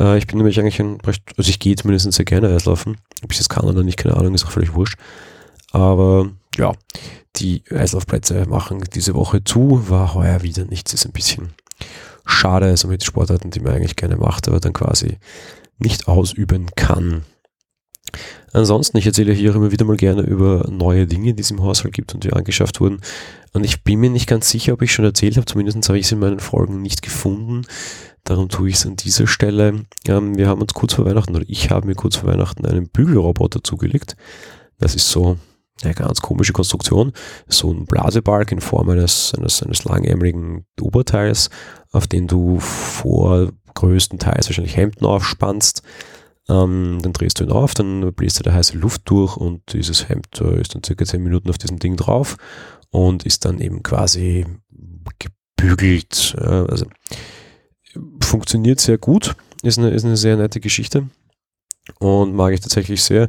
Äh, 0.00 0.18
ich 0.18 0.26
bin 0.26 0.38
nämlich 0.38 0.58
eigentlich 0.58 0.80
ein 0.80 1.00
recht, 1.02 1.22
also 1.36 1.48
ich 1.48 1.60
gehe 1.60 1.76
zumindest 1.76 2.12
sehr 2.12 2.24
gerne 2.24 2.52
Eislaufen. 2.52 2.96
Ob 3.22 3.30
ich 3.30 3.38
das 3.38 3.48
kann 3.48 3.66
oder 3.66 3.84
nicht, 3.84 3.98
keine 3.98 4.16
Ahnung, 4.16 4.34
ist 4.34 4.44
auch 4.44 4.50
völlig 4.50 4.74
wurscht. 4.74 4.98
Aber 5.70 6.28
ja, 6.56 6.72
die 7.36 7.62
Eislaufplätze 7.70 8.46
machen 8.48 8.82
diese 8.92 9.14
Woche 9.14 9.44
zu, 9.44 9.88
war 9.88 10.12
heuer 10.14 10.42
wieder 10.42 10.64
nichts, 10.64 10.92
ist 10.92 11.06
ein 11.06 11.12
bisschen 11.12 11.50
schade, 12.26 12.66
also 12.66 12.88
mit 12.88 13.04
Sportarten, 13.04 13.50
die 13.50 13.60
man 13.60 13.72
eigentlich 13.72 13.96
gerne 13.96 14.16
macht, 14.16 14.48
aber 14.48 14.60
dann 14.60 14.72
quasi 14.72 15.18
nicht 15.78 16.08
ausüben 16.08 16.66
kann. 16.74 17.22
Ansonsten, 18.52 18.96
ich 18.96 19.06
erzähle 19.06 19.32
hier 19.32 19.54
immer 19.54 19.72
wieder 19.72 19.84
mal 19.84 19.96
gerne 19.96 20.22
über 20.22 20.66
neue 20.70 21.06
Dinge, 21.06 21.34
die 21.34 21.42
es 21.42 21.50
im 21.50 21.62
Haushalt 21.62 21.92
gibt 21.92 22.14
und 22.14 22.24
die 22.24 22.32
angeschafft 22.32 22.80
wurden. 22.80 23.00
Und 23.52 23.64
ich 23.64 23.82
bin 23.84 24.00
mir 24.00 24.10
nicht 24.10 24.28
ganz 24.28 24.48
sicher, 24.48 24.72
ob 24.72 24.82
ich 24.82 24.92
schon 24.92 25.04
erzählt 25.04 25.36
habe, 25.36 25.46
zumindest 25.46 25.88
habe 25.88 25.98
ich 25.98 26.06
es 26.06 26.12
in 26.12 26.18
meinen 26.18 26.40
Folgen 26.40 26.82
nicht 26.82 27.02
gefunden. 27.02 27.62
Darum 28.24 28.48
tue 28.48 28.68
ich 28.68 28.76
es 28.76 28.86
an 28.86 28.96
dieser 28.96 29.26
Stelle. 29.26 29.84
Ähm, 30.08 30.36
wir 30.36 30.48
haben 30.48 30.60
uns 30.60 30.74
kurz 30.74 30.94
vor 30.94 31.04
Weihnachten, 31.04 31.34
oder 31.36 31.44
ich 31.48 31.70
habe 31.70 31.86
mir 31.86 31.94
kurz 31.94 32.16
vor 32.16 32.30
Weihnachten 32.30 32.64
einen 32.64 32.88
Bügelroboter 32.88 33.62
zugelegt. 33.62 34.16
Das 34.78 34.94
ist 34.94 35.10
so 35.10 35.36
eine 35.82 35.94
ganz 35.94 36.20
komische 36.20 36.52
Konstruktion. 36.52 37.12
So 37.48 37.72
ein 37.72 37.86
Blasebalg 37.86 38.52
in 38.52 38.60
Form 38.60 38.88
eines, 38.88 39.34
eines, 39.36 39.62
eines 39.62 39.84
langärmeligen 39.84 40.66
Oberteils, 40.80 41.50
auf 41.92 42.06
den 42.06 42.26
du 42.26 42.60
vor 42.60 43.52
größtenteils 43.74 44.48
wahrscheinlich 44.48 44.76
Hemden 44.76 45.04
aufspannst 45.04 45.82
ähm, 46.48 47.00
dann 47.02 47.12
drehst 47.12 47.40
du 47.40 47.44
ihn 47.44 47.50
auf, 47.50 47.74
dann 47.74 48.12
bläst 48.14 48.38
du 48.38 48.44
da 48.44 48.52
heiße 48.52 48.76
Luft 48.78 49.02
durch 49.06 49.36
und 49.36 49.72
dieses 49.72 50.08
Hemd 50.08 50.40
äh, 50.40 50.60
ist 50.60 50.74
dann 50.74 50.84
circa 50.84 51.04
10 51.04 51.22
Minuten 51.22 51.50
auf 51.50 51.58
diesem 51.58 51.78
Ding 51.78 51.96
drauf 51.96 52.36
und 52.90 53.26
ist 53.26 53.44
dann 53.44 53.60
eben 53.60 53.82
quasi 53.82 54.46
gebügelt. 55.18 56.36
Also 56.38 56.86
funktioniert 58.22 58.78
sehr 58.78 58.98
gut, 58.98 59.34
ist 59.62 59.78
eine, 59.78 59.90
ist 59.90 60.04
eine 60.04 60.16
sehr 60.16 60.36
nette 60.36 60.60
Geschichte 60.60 61.08
und 61.98 62.34
mag 62.34 62.52
ich 62.52 62.60
tatsächlich 62.60 63.02
sehr. 63.02 63.28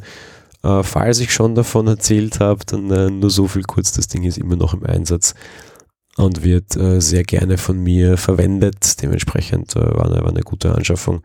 Äh, 0.64 0.84
falls 0.84 1.20
ich 1.20 1.34
schon 1.34 1.56
davon 1.56 1.88
erzählt 1.88 2.40
habe, 2.40 2.66
dann 2.66 2.92
äh, 2.92 3.10
nur 3.10 3.30
so 3.30 3.48
viel 3.48 3.64
kurz, 3.64 3.92
das 3.92 4.08
Ding 4.08 4.24
ist 4.24 4.38
immer 4.38 4.56
noch 4.56 4.74
im 4.74 4.86
Einsatz 4.86 5.34
und 6.18 6.44
wird 6.44 6.76
äh, 6.76 7.00
sehr 7.00 7.24
gerne 7.24 7.58
von 7.58 7.82
mir 7.82 8.18
verwendet. 8.18 9.02
Dementsprechend 9.02 9.76
äh, 9.76 9.82
war, 9.82 10.08
eine, 10.08 10.22
war 10.22 10.30
eine 10.30 10.42
gute 10.42 10.74
Anschaffung. 10.74 11.22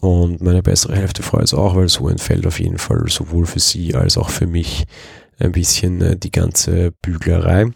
Und 0.00 0.40
meine 0.40 0.62
bessere 0.62 0.96
Hälfte 0.96 1.22
freut 1.22 1.44
es 1.44 1.54
auch, 1.54 1.76
weil 1.76 1.88
so 1.88 2.08
entfällt 2.08 2.46
auf 2.46 2.58
jeden 2.58 2.78
Fall 2.78 3.04
sowohl 3.08 3.46
für 3.46 3.60
sie 3.60 3.94
als 3.94 4.18
auch 4.18 4.30
für 4.30 4.46
mich 4.46 4.84
ein 5.38 5.52
bisschen 5.52 6.00
äh, 6.00 6.16
die 6.16 6.32
ganze 6.32 6.92
Büglerei. 7.02 7.66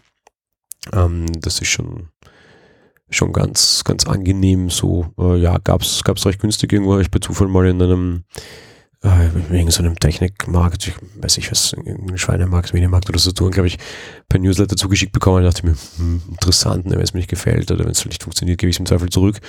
Ähm, 0.91 1.25
das 1.39 1.61
ist 1.61 1.69
schon, 1.69 2.09
schon 3.09 3.31
ganz, 3.31 3.83
ganz 3.85 4.05
angenehm 4.05 4.69
so. 4.69 5.13
Äh, 5.17 5.37
ja, 5.37 5.57
gab's, 5.59 6.03
gab's 6.03 6.25
recht 6.25 6.39
günstig 6.39 6.73
irgendwo. 6.73 6.99
Ich 6.99 7.11
bei 7.11 7.19
Zufall 7.19 7.47
mal 7.47 7.67
in 7.67 7.81
einem 7.81 8.23
wegen 9.01 9.69
so 9.69 9.83
einem 9.83 9.95
Technikmarkt, 9.95 10.87
ich 10.87 10.95
weiß 11.21 11.37
nicht 11.37 11.51
was, 11.51 11.75
Schweinemarkt, 12.15 12.73
Medienmarkt 12.73 13.09
oder 13.09 13.19
so 13.19 13.31
tun, 13.31 13.51
glaube 13.51 13.67
ich, 13.67 13.77
per 14.27 14.39
Newsletter 14.39 14.75
zugeschickt 14.75 15.11
bekommen. 15.11 15.43
Da 15.43 15.49
dachte 15.49 15.67
mir, 15.67 15.75
hm, 15.97 16.21
interessant, 16.31 16.85
ne, 16.85 16.95
wenn 16.95 17.03
es 17.03 17.13
mir 17.13 17.19
nicht 17.19 17.29
gefällt 17.29 17.71
oder 17.71 17.85
wenn 17.85 17.91
es 17.91 18.05
nicht 18.05 18.23
funktioniert, 18.23 18.59
gebe 18.59 18.69
ich 18.69 18.75
es 18.75 18.79
im 18.79 18.85
Zweifel 18.85 19.09
zurück. 19.09 19.39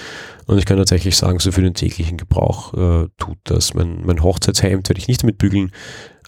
Und 0.47 0.59
ich 0.59 0.67
kann 0.67 0.77
tatsächlich 0.77 1.17
sagen, 1.17 1.39
so 1.39 1.51
für 1.51 1.63
den 1.63 1.75
täglichen 1.75 2.19
Gebrauch 2.19 2.75
äh, 2.75 3.09
tut 3.17 3.39
das. 3.45 3.75
Mein, 3.75 4.05
mein 4.05 4.23
Hochzeitshemd 4.23 4.89
werde 4.89 5.01
ich 5.01 5.09
nicht 5.09 5.23
damit 5.23 5.39
bügeln, 5.39 5.73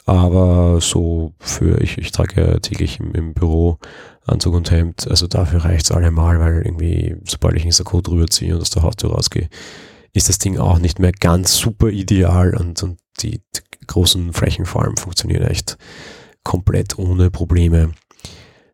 aber 0.07 0.81
so 0.81 1.35
für, 1.39 1.81
ich, 1.83 1.99
ich 1.99 2.13
trage 2.13 2.41
ja 2.41 2.59
täglich 2.59 3.01
im, 3.01 3.13
im 3.13 3.35
Büro 3.35 3.79
Anzug 4.27 4.55
und 4.55 4.71
Hemd, 4.71 5.09
also 5.09 5.27
dafür 5.27 5.65
reicht 5.65 5.87
es 5.87 5.93
allemal, 5.93 6.41
weil 6.41 6.63
irgendwie, 6.63 7.17
sobald 7.27 7.57
ich 7.57 7.63
einen 7.63 7.73
Sakko 7.73 8.01
drüber 8.01 8.29
ziehe 8.29 8.55
und 8.55 8.61
aus 8.61 8.71
der 8.71 8.83
Haustür 8.83 9.11
rausgehe, 9.11 9.49
ist 10.13 10.29
das 10.29 10.39
Ding 10.39 10.59
auch 10.59 10.79
nicht 10.79 10.99
mehr 10.99 11.13
ganz 11.13 11.57
super 11.57 11.89
ideal 11.89 12.57
und, 12.57 12.83
und 12.83 12.99
die, 13.23 13.41
großen 13.87 14.33
Flächen 14.33 14.67
vor 14.67 14.83
allem 14.85 14.97
funktionieren 14.97 15.43
echt 15.43 15.77
komplett 16.45 16.99
ohne 16.99 17.31
Probleme. 17.31 17.93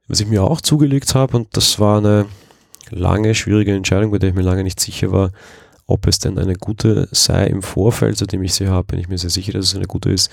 Was 0.09 0.21
ich 0.21 0.27
mir 0.29 0.45
auch 0.45 0.61
zugelegt 0.61 1.15
habe, 1.15 1.37
und 1.37 1.57
das 1.57 1.81
war 1.81 1.99
eine 1.99 2.27
lange, 2.91 3.35
schwierige 3.35 3.75
Entscheidung, 3.75 4.11
bei 4.13 4.19
der 4.19 4.31
ich 4.31 4.35
mir 4.35 4.43
lange 4.43 4.63
nicht 4.63 4.79
sicher 4.79 5.11
war, 5.11 5.33
ob 5.87 6.07
es 6.07 6.19
denn 6.19 6.39
eine 6.39 6.55
gute 6.55 7.09
sei 7.13 7.47
im 7.47 7.63
Vorfeld, 7.63 8.19
seitdem 8.19 8.43
ich 8.43 8.55
sie 8.55 8.69
habe, 8.69 8.87
bin 8.87 8.99
ich 8.99 9.09
mir 9.09 9.19
sehr 9.19 9.31
sicher, 9.31 9.53
dass 9.53 9.67
es 9.67 9.77
eine 9.77 9.87
gute 9.87 10.11
ist. 10.11 10.31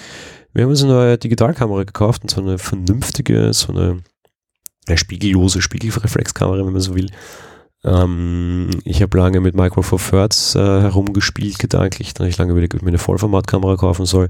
Wir 0.53 0.63
haben 0.63 0.69
uns 0.69 0.83
eine 0.83 0.93
neue 0.93 1.17
Digitalkamera 1.17 1.83
gekauft, 1.83 2.23
und 2.23 2.31
so 2.31 2.41
eine 2.41 2.57
vernünftige, 2.57 3.53
so 3.53 3.71
eine, 3.71 4.03
eine 4.87 4.97
spiegellose 4.97 5.61
Spiegelreflexkamera, 5.61 6.65
wenn 6.65 6.73
man 6.73 6.81
so 6.81 6.95
will. 6.95 7.09
Ähm, 7.85 8.69
ich 8.85 9.01
habe 9.01 9.17
lange 9.17 9.41
mit 9.41 9.55
Micro 9.55 9.81
Four 9.81 9.99
Thirds 9.99 10.55
äh, 10.55 10.59
herumgespielt, 10.59 11.59
gedanklich. 11.59 12.13
Dann 12.13 12.25
habe 12.25 12.29
ich 12.29 12.37
lange 12.37 12.51
überlegt, 12.51 12.73
ob 12.73 12.79
ich 12.79 12.83
mir 12.83 12.91
eine 12.91 12.97
Vollformatkamera 12.97 13.75
kaufen 13.75 14.05
soll. 14.05 14.29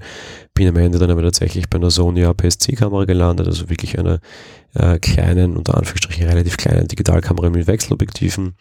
Bin 0.53 0.67
am 0.67 0.77
Ende 0.77 0.97
dann 0.97 1.11
aber 1.11 1.21
tatsächlich 1.21 1.69
bei 1.69 1.77
einer 1.77 1.91
Sony 1.91 2.25
APS-C-Kamera 2.25 3.05
gelandet, 3.05 3.47
also 3.47 3.69
wirklich 3.69 3.99
einer 3.99 4.19
äh, 4.73 4.97
kleinen, 4.99 5.55
unter 5.55 5.77
Anführungsstrichen 5.77 6.27
relativ 6.27 6.57
kleinen 6.57 6.87
Digitalkamera 6.87 7.49
mit 7.49 7.67
Wechselobjektiven. 7.67 8.55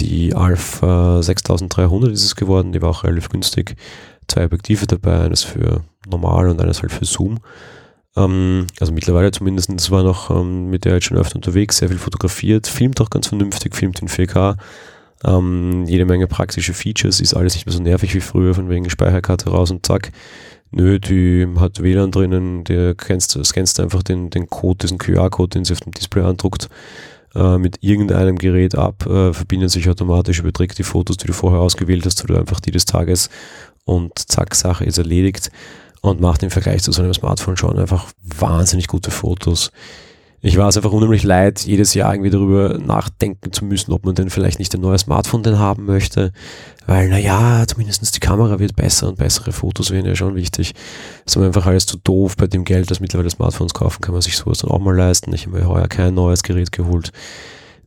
Die 0.00 0.34
Alpha 0.34 1.22
6300 1.22 2.12
ist 2.12 2.24
es 2.24 2.36
geworden, 2.36 2.72
die 2.72 2.82
war 2.82 2.90
auch 2.90 3.04
relativ 3.04 3.30
günstig. 3.30 3.76
Zwei 4.28 4.44
Objektive 4.44 4.86
dabei, 4.86 5.22
eines 5.22 5.42
für 5.42 5.82
normal 6.06 6.50
und 6.50 6.60
eines 6.60 6.82
halt 6.82 6.92
für 6.92 7.06
Zoom. 7.06 7.40
Ähm, 8.18 8.66
also 8.80 8.92
mittlerweile 8.92 9.30
zumindest, 9.30 9.90
war 9.90 10.02
noch 10.02 10.30
ähm, 10.30 10.70
mit 10.70 10.84
der 10.84 10.94
jetzt 10.94 11.04
schon 11.04 11.16
öfter 11.16 11.36
unterwegs, 11.36 11.78
sehr 11.78 11.88
viel 11.88 11.98
fotografiert, 11.98 12.66
filmt 12.66 13.00
auch 13.00 13.10
ganz 13.10 13.28
vernünftig, 13.28 13.74
filmt 13.74 14.00
in 14.00 14.08
4K. 14.08 14.56
Ähm, 15.24 15.84
jede 15.86 16.04
Menge 16.04 16.26
praktische 16.26 16.74
Features, 16.74 17.20
ist 17.20 17.34
alles 17.34 17.54
nicht 17.54 17.66
mehr 17.66 17.74
so 17.74 17.82
nervig 17.82 18.14
wie 18.14 18.20
früher, 18.20 18.54
von 18.54 18.68
wegen 18.68 18.88
Speicherkarte 18.90 19.50
raus 19.50 19.70
und 19.70 19.86
zack. 19.86 20.12
Nö, 20.70 20.98
die 20.98 21.46
hat 21.58 21.82
WLAN 21.82 22.10
drinnen, 22.10 22.64
der 22.64 22.94
kennst, 22.94 23.38
scannst 23.44 23.80
einfach 23.80 24.02
den, 24.02 24.30
den 24.30 24.50
Code, 24.50 24.78
diesen 24.82 24.98
QR-Code, 24.98 25.50
den 25.50 25.64
sie 25.64 25.72
auf 25.72 25.80
dem 25.80 25.92
Display 25.92 26.22
andruckt, 26.22 26.68
äh, 27.34 27.56
mit 27.56 27.78
irgendeinem 27.80 28.36
Gerät 28.36 28.74
ab, 28.74 29.06
äh, 29.06 29.32
verbindet 29.32 29.70
sich 29.70 29.88
automatisch, 29.88 30.40
überträgt 30.40 30.78
die 30.78 30.82
Fotos, 30.82 31.16
die 31.16 31.26
du 31.26 31.32
vorher 31.32 31.60
ausgewählt 31.60 32.04
hast, 32.04 32.22
oder 32.22 32.38
einfach 32.38 32.60
die 32.60 32.70
des 32.70 32.84
Tages 32.84 33.30
und 33.86 34.18
zack, 34.18 34.54
Sache 34.54 34.84
ist 34.84 34.98
erledigt 34.98 35.50
und 36.00 36.20
macht 36.20 36.42
im 36.42 36.50
Vergleich 36.50 36.82
zu 36.82 36.92
so 36.92 37.02
einem 37.02 37.14
Smartphone 37.14 37.56
schon 37.56 37.78
einfach 37.78 38.06
wahnsinnig 38.22 38.86
gute 38.86 39.10
Fotos. 39.10 39.70
Ich 40.40 40.56
war 40.56 40.68
es 40.68 40.76
einfach 40.76 40.92
unheimlich 40.92 41.24
leid, 41.24 41.60
jedes 41.66 41.94
Jahr 41.94 42.14
irgendwie 42.14 42.30
darüber 42.30 42.78
nachdenken 42.78 43.52
zu 43.52 43.64
müssen, 43.64 43.92
ob 43.92 44.06
man 44.06 44.14
denn 44.14 44.30
vielleicht 44.30 44.60
nicht 44.60 44.72
ein 44.72 44.80
neues 44.80 45.00
Smartphone 45.00 45.42
denn 45.42 45.58
haben 45.58 45.84
möchte, 45.84 46.32
weil 46.86 47.08
naja, 47.08 47.64
zumindest 47.66 48.14
die 48.14 48.20
Kamera 48.20 48.60
wird 48.60 48.76
besser 48.76 49.08
und 49.08 49.18
bessere 49.18 49.50
Fotos 49.50 49.90
wären 49.90 50.06
ja 50.06 50.14
schon 50.14 50.36
wichtig. 50.36 50.74
ist 51.26 51.36
aber 51.36 51.46
einfach 51.46 51.66
alles 51.66 51.86
zu 51.86 51.96
doof 51.96 52.36
bei 52.36 52.46
dem 52.46 52.64
Geld, 52.64 52.88
das 52.88 53.00
mittlerweile 53.00 53.30
Smartphones 53.30 53.74
kaufen, 53.74 54.00
kann 54.00 54.12
man 54.12 54.22
sich 54.22 54.36
sowas 54.36 54.58
dann 54.58 54.70
auch 54.70 54.78
mal 54.78 54.96
leisten. 54.96 55.34
Ich 55.34 55.46
habe 55.46 55.58
mir 55.58 55.66
heuer 55.66 55.88
kein 55.88 56.14
neues 56.14 56.44
Gerät 56.44 56.70
geholt. 56.70 57.10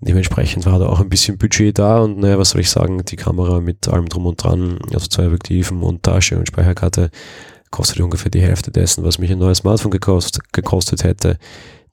Dementsprechend 0.01 0.65
war 0.65 0.77
da 0.77 0.87
auch 0.87 0.99
ein 0.99 1.09
bisschen 1.09 1.37
Budget 1.37 1.79
da 1.79 1.99
und 1.99 2.17
naja, 2.17 2.37
was 2.37 2.49
soll 2.49 2.61
ich 2.61 2.69
sagen, 2.69 3.05
die 3.05 3.15
Kamera 3.15 3.61
mit 3.61 3.87
allem 3.87 4.09
drum 4.09 4.25
und 4.25 4.43
dran, 4.43 4.79
also 4.93 5.07
zwei 5.07 5.27
Objektiven 5.27 5.83
und 5.83 6.03
Tasche 6.03 6.37
und 6.37 6.47
Speicherkarte, 6.47 7.11
kostet 7.71 7.99
ungefähr 8.01 8.29
die 8.29 8.41
Hälfte 8.41 8.71
dessen, 8.71 9.03
was 9.03 9.17
mich 9.17 9.31
ein 9.31 9.39
neues 9.39 9.59
Smartphone 9.59 9.91
gekostet, 9.91 10.53
gekostet 10.53 11.03
hätte. 11.03 11.37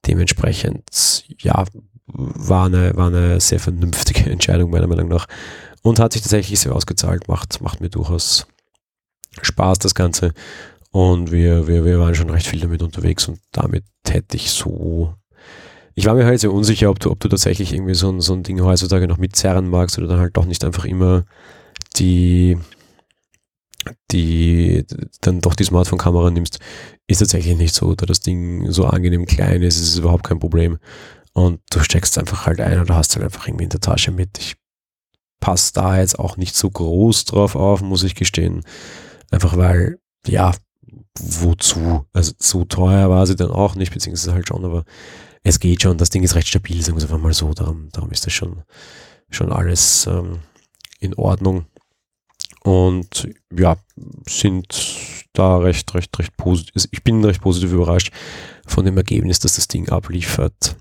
Dementsprechend, 0.06 1.24
ja, 1.40 1.64
war 2.06 2.66
eine, 2.66 2.96
war 2.96 3.08
eine 3.08 3.40
sehr 3.40 3.60
vernünftige 3.60 4.30
Entscheidung 4.30 4.70
meiner 4.70 4.86
Meinung 4.86 5.08
nach 5.08 5.26
und 5.82 5.98
hat 5.98 6.12
sich 6.12 6.22
tatsächlich 6.22 6.60
sehr 6.60 6.74
ausgezahlt, 6.74 7.28
macht, 7.28 7.60
macht 7.60 7.80
mir 7.80 7.90
durchaus 7.90 8.46
Spaß 9.40 9.78
das 9.78 9.94
Ganze 9.94 10.32
und 10.90 11.30
wir, 11.30 11.66
wir, 11.68 11.84
wir 11.84 12.00
waren 12.00 12.14
schon 12.14 12.30
recht 12.30 12.46
viel 12.46 12.60
damit 12.60 12.82
unterwegs 12.82 13.28
und 13.28 13.40
damit 13.52 13.84
hätte 14.06 14.36
ich 14.36 14.50
so 14.50 15.14
ich 15.98 16.06
war 16.06 16.14
mir 16.14 16.26
halt 16.26 16.38
sehr 16.38 16.52
unsicher, 16.52 16.90
ob 16.90 17.00
du, 17.00 17.10
ob 17.10 17.18
du 17.18 17.28
tatsächlich 17.28 17.72
irgendwie 17.72 17.94
so 17.94 18.08
ein, 18.08 18.20
so 18.20 18.32
ein 18.32 18.44
Ding 18.44 18.60
heutzutage 18.62 19.08
noch 19.08 19.18
mitzerren 19.18 19.68
magst 19.68 19.98
oder 19.98 20.06
dann 20.06 20.20
halt 20.20 20.36
doch 20.36 20.44
nicht 20.44 20.64
einfach 20.64 20.84
immer 20.84 21.24
die, 21.96 22.56
die 24.10 24.84
dann 25.20 25.40
doch 25.40 25.54
die 25.54 25.64
Smartphone-Kamera 25.64 26.30
nimmst, 26.30 26.58
ist 27.06 27.18
tatsächlich 27.18 27.56
nicht 27.56 27.74
so. 27.74 27.94
Da 27.94 28.06
das 28.06 28.20
Ding 28.20 28.70
so 28.70 28.86
angenehm 28.86 29.26
klein 29.26 29.62
ist, 29.62 29.76
ist 29.76 29.88
es 29.88 29.98
überhaupt 29.98 30.24
kein 30.24 30.38
Problem. 30.38 30.78
Und 31.32 31.60
du 31.70 31.80
steckst 31.80 32.18
einfach 32.18 32.46
halt 32.46 32.60
ein 32.60 32.80
oder 32.80 32.96
hast 32.96 33.14
halt 33.14 33.24
einfach 33.24 33.46
irgendwie 33.46 33.64
in 33.64 33.70
der 33.70 33.80
Tasche 33.80 34.10
mit. 34.10 34.38
Ich 34.38 34.56
passe 35.40 35.72
da 35.74 35.98
jetzt 35.98 36.18
auch 36.18 36.36
nicht 36.36 36.56
so 36.56 36.70
groß 36.70 37.26
drauf 37.26 37.54
auf, 37.54 37.80
muss 37.80 38.02
ich 38.02 38.14
gestehen. 38.14 38.62
Einfach 39.30 39.56
weil, 39.56 39.98
ja, 40.26 40.54
wozu? 41.18 42.06
Also 42.12 42.32
so 42.38 42.64
teuer 42.64 43.10
war 43.10 43.26
sie 43.26 43.36
dann 43.36 43.50
auch 43.50 43.74
nicht, 43.74 43.92
beziehungsweise 43.92 44.34
halt 44.34 44.48
schon, 44.48 44.64
aber 44.64 44.84
es 45.42 45.60
geht 45.60 45.82
schon. 45.82 45.98
Das 45.98 46.10
Ding 46.10 46.22
ist 46.22 46.34
recht 46.34 46.48
stabil, 46.48 46.80
sagen 46.82 46.96
wir 46.96 47.04
es 47.04 47.04
einfach 47.04 47.22
mal 47.22 47.32
so. 47.32 47.52
Darum, 47.52 47.88
darum 47.92 48.10
ist 48.10 48.26
das 48.26 48.32
schon, 48.32 48.62
schon 49.30 49.52
alles 49.52 50.06
ähm, 50.06 50.40
in 51.00 51.14
Ordnung. 51.14 51.66
Und 52.68 53.26
ja, 53.56 53.78
sind 54.28 54.66
da 55.32 55.56
recht, 55.56 55.94
recht, 55.94 56.18
recht 56.18 56.36
positiv. 56.36 56.72
Also 56.74 56.88
ich 56.90 57.02
bin 57.02 57.24
recht 57.24 57.40
positiv 57.40 57.72
überrascht 57.72 58.12
von 58.66 58.84
dem 58.84 58.98
Ergebnis, 58.98 59.38
dass 59.38 59.54
das 59.54 59.68
Ding 59.68 59.88
abliefert. 59.88 60.76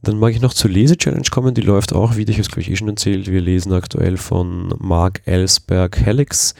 Dann 0.00 0.18
mag 0.18 0.32
ich 0.32 0.40
noch 0.40 0.54
zur 0.54 0.70
Lese-Challenge 0.70 1.28
kommen. 1.30 1.52
Die 1.52 1.60
läuft 1.60 1.92
auch 1.92 2.16
wieder, 2.16 2.30
ich 2.30 2.36
habe 2.36 2.42
es 2.42 2.48
glaube 2.48 2.62
ich 2.62 2.70
eh 2.70 2.76
schon 2.76 2.88
erzählt. 2.88 3.30
Wir 3.30 3.42
lesen 3.42 3.74
aktuell 3.74 4.16
von 4.16 4.74
Mark 4.78 5.20
Ellsberg 5.26 6.00
Helix. 6.00 6.54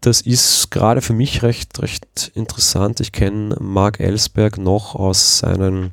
Das 0.00 0.20
ist 0.20 0.72
gerade 0.72 1.00
für 1.00 1.12
mich 1.12 1.44
recht, 1.44 1.80
recht 1.80 2.32
interessant. 2.34 2.98
Ich 2.98 3.12
kenne 3.12 3.56
Mark 3.60 4.00
Ellsberg 4.00 4.58
noch 4.58 4.96
aus 4.96 5.38
seinen 5.38 5.92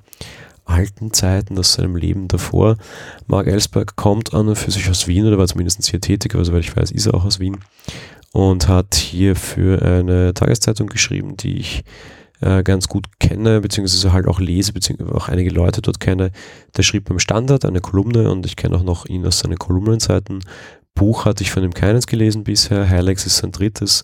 alten 0.67 1.13
Zeiten, 1.13 1.57
aus 1.57 1.73
seinem 1.73 1.95
Leben 1.95 2.27
davor. 2.27 2.77
Mark 3.25 3.47
Ellsberg 3.47 3.95
kommt 3.95 4.33
an 4.33 4.47
und 4.47 4.55
für 4.55 4.71
sich 4.71 4.89
aus 4.89 5.07
Wien 5.07 5.25
oder 5.25 5.37
war 5.37 5.47
zumindest 5.47 5.85
hier 5.85 6.01
tätig, 6.01 6.35
aber 6.35 6.45
soweit 6.45 6.63
ich 6.63 6.75
weiß, 6.75 6.91
ist 6.91 7.07
er 7.07 7.13
auch 7.13 7.25
aus 7.25 7.39
Wien 7.39 7.57
und 8.33 8.67
hat 8.67 8.95
hier 8.95 9.35
für 9.35 9.81
eine 9.81 10.33
Tageszeitung 10.33 10.87
geschrieben, 10.87 11.37
die 11.37 11.57
ich 11.57 11.83
äh, 12.41 12.61
ganz 12.63 12.87
gut 12.87 13.07
kenne, 13.19 13.61
beziehungsweise 13.61 14.13
halt 14.13 14.27
auch 14.27 14.39
lese, 14.39 14.73
beziehungsweise 14.73 15.15
auch 15.15 15.27
einige 15.27 15.49
Leute 15.49 15.81
dort 15.81 15.99
kenne. 15.99 16.31
Der 16.75 16.83
schrieb 16.83 17.05
beim 17.05 17.19
Standard 17.19 17.65
eine 17.65 17.81
Kolumne 17.81 18.29
und 18.29 18.45
ich 18.45 18.55
kenne 18.55 18.75
auch 18.75 18.83
noch 18.83 19.05
ihn 19.05 19.25
aus 19.25 19.39
seinen 19.39 19.57
Kolumnenseiten. 19.57 20.43
Buch 20.93 21.25
hatte 21.25 21.43
ich 21.43 21.51
von 21.51 21.63
ihm 21.63 21.73
keines 21.73 22.07
gelesen 22.07 22.43
bisher. 22.43 22.83
Helix 22.83 23.25
ist 23.25 23.37
sein 23.37 23.51
drittes. 23.51 24.03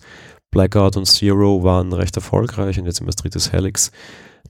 Blackout 0.50 0.96
und 0.96 1.06
Zero 1.06 1.64
waren 1.64 1.92
recht 1.92 2.16
erfolgreich 2.16 2.78
und 2.78 2.86
jetzt 2.86 3.00
immer 3.00 3.08
das 3.08 3.16
drittes 3.16 3.52
Helix. 3.52 3.90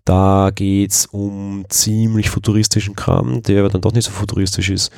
Da 0.05 0.51
geht 0.55 0.91
es 0.91 1.07
um 1.07 1.65
ziemlich 1.69 2.29
futuristischen 2.29 2.95
Kram, 2.95 3.43
der 3.43 3.61
aber 3.61 3.71
dann 3.71 3.81
doch 3.81 3.93
nicht 3.93 4.05
so 4.05 4.11
futuristisch 4.11 4.69
ist, 4.69 4.93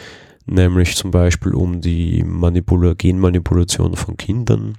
nämlich 0.47 0.97
zum 0.97 1.12
Beispiel 1.12 1.55
um 1.55 1.81
die 1.81 2.25
Manipula 2.25 2.95
Genmanipulation 2.95 3.95
von 3.95 4.16
Kindern 4.16 4.79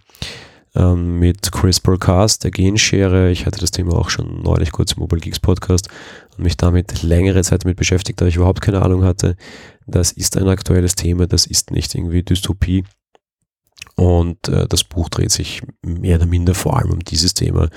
ähm, 0.76 1.20
mit 1.20 1.52
CRISPR-Cas, 1.52 2.40
der 2.40 2.52
Genschere. 2.52 3.32
Ich 3.32 3.46
hatte 3.46 3.60
das 3.60 3.72
Thema 3.72 3.94
auch 3.94 4.10
schon 4.10 4.42
neulich 4.42 4.72
kurz 4.72 4.94
im 4.94 5.00
Mobile 5.00 5.22
Geeks 5.22 5.40
Podcast 5.40 5.88
und 6.38 6.44
mich 6.44 6.58
damit 6.58 7.04
längere 7.04 7.44
Zeit 7.44 7.64
damit 7.64 7.78
beschäftigt, 7.78 8.20
da 8.20 8.26
ich 8.26 8.36
überhaupt 8.36 8.62
keine 8.62 8.82
Ahnung 8.82 9.04
hatte. 9.04 9.38
Das 9.86 10.12
ist 10.12 10.38
ein 10.38 10.50
aktuelles 10.50 10.96
Thema, 10.96 11.28
das 11.28 11.46
ist 11.46 11.72
nicht 11.72 11.96
irgendwie 11.96 12.24
Dystopie. 12.24 12.84
Und 13.96 14.48
äh, 14.50 14.68
das 14.68 14.84
Buch 14.84 15.10
dreht 15.10 15.32
sich 15.32 15.62
mehr 15.82 16.18
oder 16.18 16.28
minder 16.28 16.54
vor 16.54 16.78
allem 16.78 16.92
um 16.92 17.00
dieses 17.00 17.34
Thema. 17.34 17.70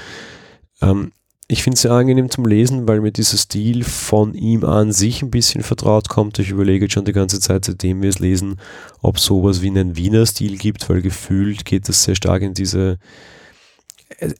Ähm, 0.83 1.13
ich 1.51 1.65
finde 1.65 1.75
es 1.75 1.83
sehr 1.83 1.91
angenehm 1.91 2.31
zum 2.31 2.47
Lesen, 2.47 2.87
weil 2.87 3.01
mir 3.01 3.11
dieser 3.11 3.37
Stil 3.37 3.83
von 3.83 4.35
ihm 4.35 4.65
an 4.65 4.93
sich 4.93 5.21
ein 5.21 5.33
bisschen 5.33 5.65
vertraut 5.65 6.09
kommt. 6.09 6.39
Ich 6.39 6.51
überlege 6.51 6.89
schon 6.89 7.05
die 7.05 7.13
ganze 7.13 7.41
Zeit, 7.41 7.65
seitdem 7.65 8.03
wir 8.03 8.09
es 8.09 8.21
lesen, 8.21 8.61
ob 9.03 9.17
es 9.17 9.25
sowas 9.25 9.61
wie 9.61 9.67
einen 9.67 9.97
Wiener 9.97 10.25
Stil 10.27 10.57
gibt, 10.59 10.89
weil 10.89 11.03
gefühlt 11.03 11.65
geht 11.65 11.89
das 11.89 12.05
sehr 12.05 12.15
stark 12.15 12.43
in 12.43 12.55
diese. 12.55 12.99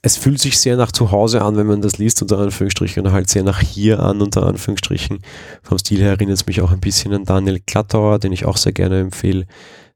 Es 0.03 0.19
fühlt 0.19 0.41
sich 0.41 0.61
sehr 0.61 0.77
nach 0.77 0.93
zu 0.93 1.11
Hause 1.11 1.43
an, 1.43 1.57
wenn 1.57 1.67
man 1.67 1.83
das 1.83 1.99
liest, 1.99 2.23
unter 2.23 2.39
Anführungsstrichen, 2.39 3.05
und 3.05 3.13
halt 3.13 3.29
sehr 3.29 3.43
nach 3.43 3.61
hier 3.61 4.01
an, 4.01 4.23
unter 4.23 4.47
Anführungsstrichen. 4.47 5.19
Vom 5.63 5.79
Stil 5.79 6.01
her 6.01 6.11
erinnert 6.11 6.37
es 6.37 6.47
mich 6.47 6.61
auch 6.61 6.71
ein 6.71 6.81
bisschen 6.81 7.13
an 7.13 7.25
Daniel 7.25 7.59
Glattauer, 7.67 8.21
den 8.21 8.31
ich 8.31 8.45
auch 8.45 8.57
sehr 8.57 8.73
gerne 8.73 9.01
empfehle. 9.01 9.47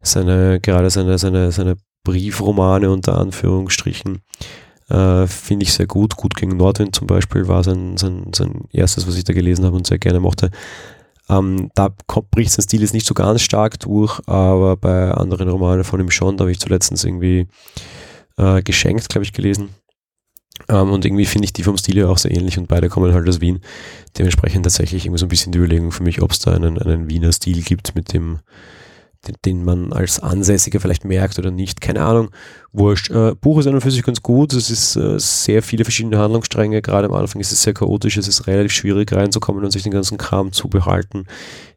Seine, 0.02 0.58
gerade 0.60 0.90
seine, 0.90 1.16
seine, 1.18 1.52
seine 1.52 1.76
Briefromane 2.02 2.90
unter 2.90 3.18
Anführungsstrichen 3.18 4.20
äh, 4.88 5.26
Finde 5.26 5.64
ich 5.64 5.72
sehr 5.72 5.86
gut. 5.86 6.16
Gut 6.16 6.34
gegen 6.36 6.56
Nordwind 6.56 6.94
zum 6.94 7.06
Beispiel 7.06 7.48
war 7.48 7.64
sein, 7.64 7.96
sein, 7.96 8.30
sein 8.34 8.64
erstes, 8.72 9.06
was 9.06 9.16
ich 9.16 9.24
da 9.24 9.32
gelesen 9.32 9.64
habe 9.64 9.76
und 9.76 9.86
sehr 9.86 9.98
gerne 9.98 10.20
mochte. 10.20 10.50
Ähm, 11.28 11.70
da 11.74 11.88
bricht 12.30 12.50
sein 12.50 12.62
Stil 12.62 12.82
jetzt 12.82 12.92
nicht 12.92 13.06
so 13.06 13.14
ganz 13.14 13.40
stark 13.40 13.80
durch, 13.80 14.20
aber 14.26 14.76
bei 14.76 15.10
anderen 15.10 15.48
Romanen 15.48 15.84
von 15.84 16.00
ihm 16.00 16.10
schon. 16.10 16.36
Da 16.36 16.42
habe 16.42 16.52
ich 16.52 16.60
zuletzt 16.60 16.92
irgendwie 17.02 17.48
äh, 18.36 18.62
geschenkt, 18.62 19.08
glaube 19.08 19.24
ich, 19.24 19.32
gelesen. 19.32 19.70
Ähm, 20.68 20.92
und 20.92 21.04
irgendwie 21.04 21.24
finde 21.24 21.46
ich 21.46 21.52
die 21.52 21.62
vom 21.62 21.78
Stil 21.78 21.96
her 21.96 22.10
auch 22.10 22.18
sehr 22.18 22.30
ähnlich 22.30 22.58
und 22.58 22.68
beide 22.68 22.88
kommen 22.88 23.12
halt 23.12 23.28
aus 23.28 23.40
Wien. 23.40 23.60
Dementsprechend 24.18 24.64
tatsächlich 24.64 25.06
irgendwie 25.06 25.18
so 25.18 25.26
ein 25.26 25.30
bisschen 25.30 25.52
die 25.52 25.58
Überlegung 25.58 25.92
für 25.92 26.02
mich, 26.02 26.20
ob 26.20 26.32
es 26.32 26.40
da 26.40 26.52
einen, 26.52 26.78
einen 26.78 27.08
Wiener 27.08 27.32
Stil 27.32 27.62
gibt, 27.62 27.94
mit 27.94 28.12
dem, 28.12 28.40
den, 29.28 29.36
den, 29.44 29.64
man 29.64 29.92
als 29.92 30.20
Ansässiger 30.20 30.80
vielleicht 30.80 31.04
merkt 31.04 31.38
oder 31.38 31.50
nicht, 31.50 31.80
keine 31.80 32.02
Ahnung. 32.02 32.30
Wurscht. 32.72 33.10
Äh, 33.10 33.34
Buch 33.34 33.58
ist 33.58 33.66
an 33.66 33.74
und 33.74 33.80
für 33.80 33.90
sich 33.90 34.02
ganz 34.02 34.22
gut. 34.22 34.52
Es 34.52 34.70
ist 34.70 34.96
äh, 34.96 35.18
sehr 35.18 35.62
viele 35.62 35.84
verschiedene 35.84 36.18
Handlungsstränge. 36.18 36.82
Gerade 36.82 37.08
am 37.08 37.14
Anfang 37.14 37.40
ist 37.40 37.52
es 37.52 37.62
sehr 37.62 37.74
chaotisch. 37.74 38.16
Es 38.16 38.28
ist 38.28 38.46
relativ 38.46 38.72
schwierig 38.72 39.12
reinzukommen 39.12 39.64
und 39.64 39.70
sich 39.70 39.82
den 39.82 39.92
ganzen 39.92 40.18
Kram 40.18 40.52
zu 40.52 40.68
behalten. 40.68 41.24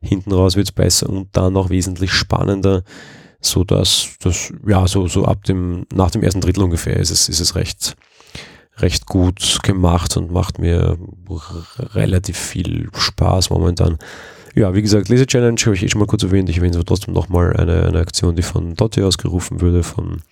Hinten 0.01 0.31
raus 0.31 0.55
wird 0.55 0.67
es 0.67 0.71
besser 0.71 1.09
und 1.09 1.29
dann 1.33 1.53
noch 1.53 1.69
wesentlich 1.69 2.11
spannender, 2.11 2.83
so 3.41 3.63
dass 3.63 4.09
das 4.19 4.51
ja 4.67 4.87
so 4.87 5.07
so 5.07 5.25
ab 5.25 5.43
dem 5.43 5.85
nach 5.93 6.11
dem 6.11 6.23
ersten 6.23 6.41
Drittel 6.41 6.63
ungefähr 6.63 6.97
ist 6.97 7.11
es 7.11 7.29
ist 7.29 7.39
es 7.39 7.55
recht 7.55 7.95
recht 8.77 9.05
gut 9.05 9.59
gemacht 9.63 10.17
und 10.17 10.31
macht 10.31 10.59
mir 10.59 10.97
relativ 11.77 12.37
viel 12.37 12.89
Spaß 12.93 13.49
momentan. 13.49 13.97
Ja, 14.57 14.73
wie 14.73 14.81
gesagt, 14.81 15.07
Laser 15.09 15.27
Challenge 15.27 15.61
habe 15.65 15.75
ich 15.75 15.83
eh 15.83 15.87
schon 15.87 15.99
mal 15.99 16.07
kurz 16.07 16.23
erwähnt. 16.23 16.49
Ich 16.49 16.57
erwähne 16.57 16.77
aber 16.77 16.85
trotzdem 16.85 17.13
nochmal 17.13 17.55
eine, 17.55 17.83
eine 17.83 17.99
Aktion, 17.99 18.35
die 18.35 18.41
von 18.41 18.73
Dotti 18.73 19.03
ausgerufen 19.03 19.61
wurde, 19.61 19.83
von 19.83 20.23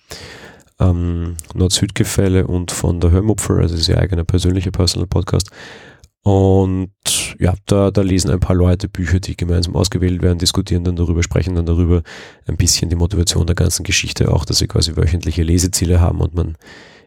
ähm, 0.80 1.36
Nord-Süd-Gefälle 1.54 2.48
und 2.48 2.72
von 2.72 2.98
der 2.98 3.12
Hörmupfer, 3.12 3.58
also 3.58 3.76
ist 3.76 3.88
ihr 3.88 3.98
eigener 3.98 4.24
persönlicher 4.24 4.72
Personal 4.72 5.06
Podcast. 5.06 5.52
Und 6.22 6.90
ja, 7.38 7.54
da, 7.66 7.92
da 7.92 8.02
lesen 8.02 8.32
ein 8.32 8.40
paar 8.40 8.56
Leute 8.56 8.88
Bücher, 8.88 9.20
die 9.20 9.36
gemeinsam 9.36 9.76
ausgewählt 9.76 10.20
werden, 10.22 10.40
diskutieren 10.40 10.82
dann 10.82 10.96
darüber, 10.96 11.22
sprechen 11.22 11.54
dann 11.54 11.66
darüber, 11.66 12.02
ein 12.48 12.56
bisschen 12.56 12.90
die 12.90 12.96
Motivation 12.96 13.46
der 13.46 13.54
ganzen 13.54 13.84
Geschichte, 13.84 14.32
auch 14.32 14.44
dass 14.44 14.58
sie 14.58 14.66
quasi 14.66 14.96
wöchentliche 14.96 15.44
Leseziele 15.44 16.00
haben 16.00 16.20
und 16.20 16.34
man 16.34 16.56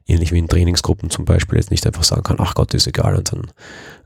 ähnlich 0.07 0.31
wie 0.31 0.39
in 0.39 0.47
Trainingsgruppen 0.47 1.09
zum 1.09 1.25
Beispiel 1.25 1.57
jetzt 1.57 1.69
nicht 1.69 1.85
einfach 1.85 2.03
sagen 2.03 2.23
kann, 2.23 2.37
ach 2.39 2.55
Gott, 2.55 2.73
ist 2.73 2.87
egal 2.87 3.17
und 3.17 3.33
dann 3.33 3.51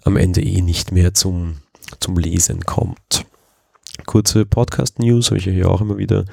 am 0.04 0.18
Ende 0.18 0.42
eh 0.42 0.62
nicht 0.62 0.92
mehr 0.92 1.14
zum 1.14 1.58
zum 2.00 2.18
Lesen 2.18 2.62
kommt. 2.62 3.26
Kurze 4.06 4.46
Podcast-News 4.46 5.28
habe 5.28 5.38
ich 5.38 5.46
hier 5.46 5.70
auch 5.70 5.82
immer 5.82 5.98
wieder. 5.98 6.26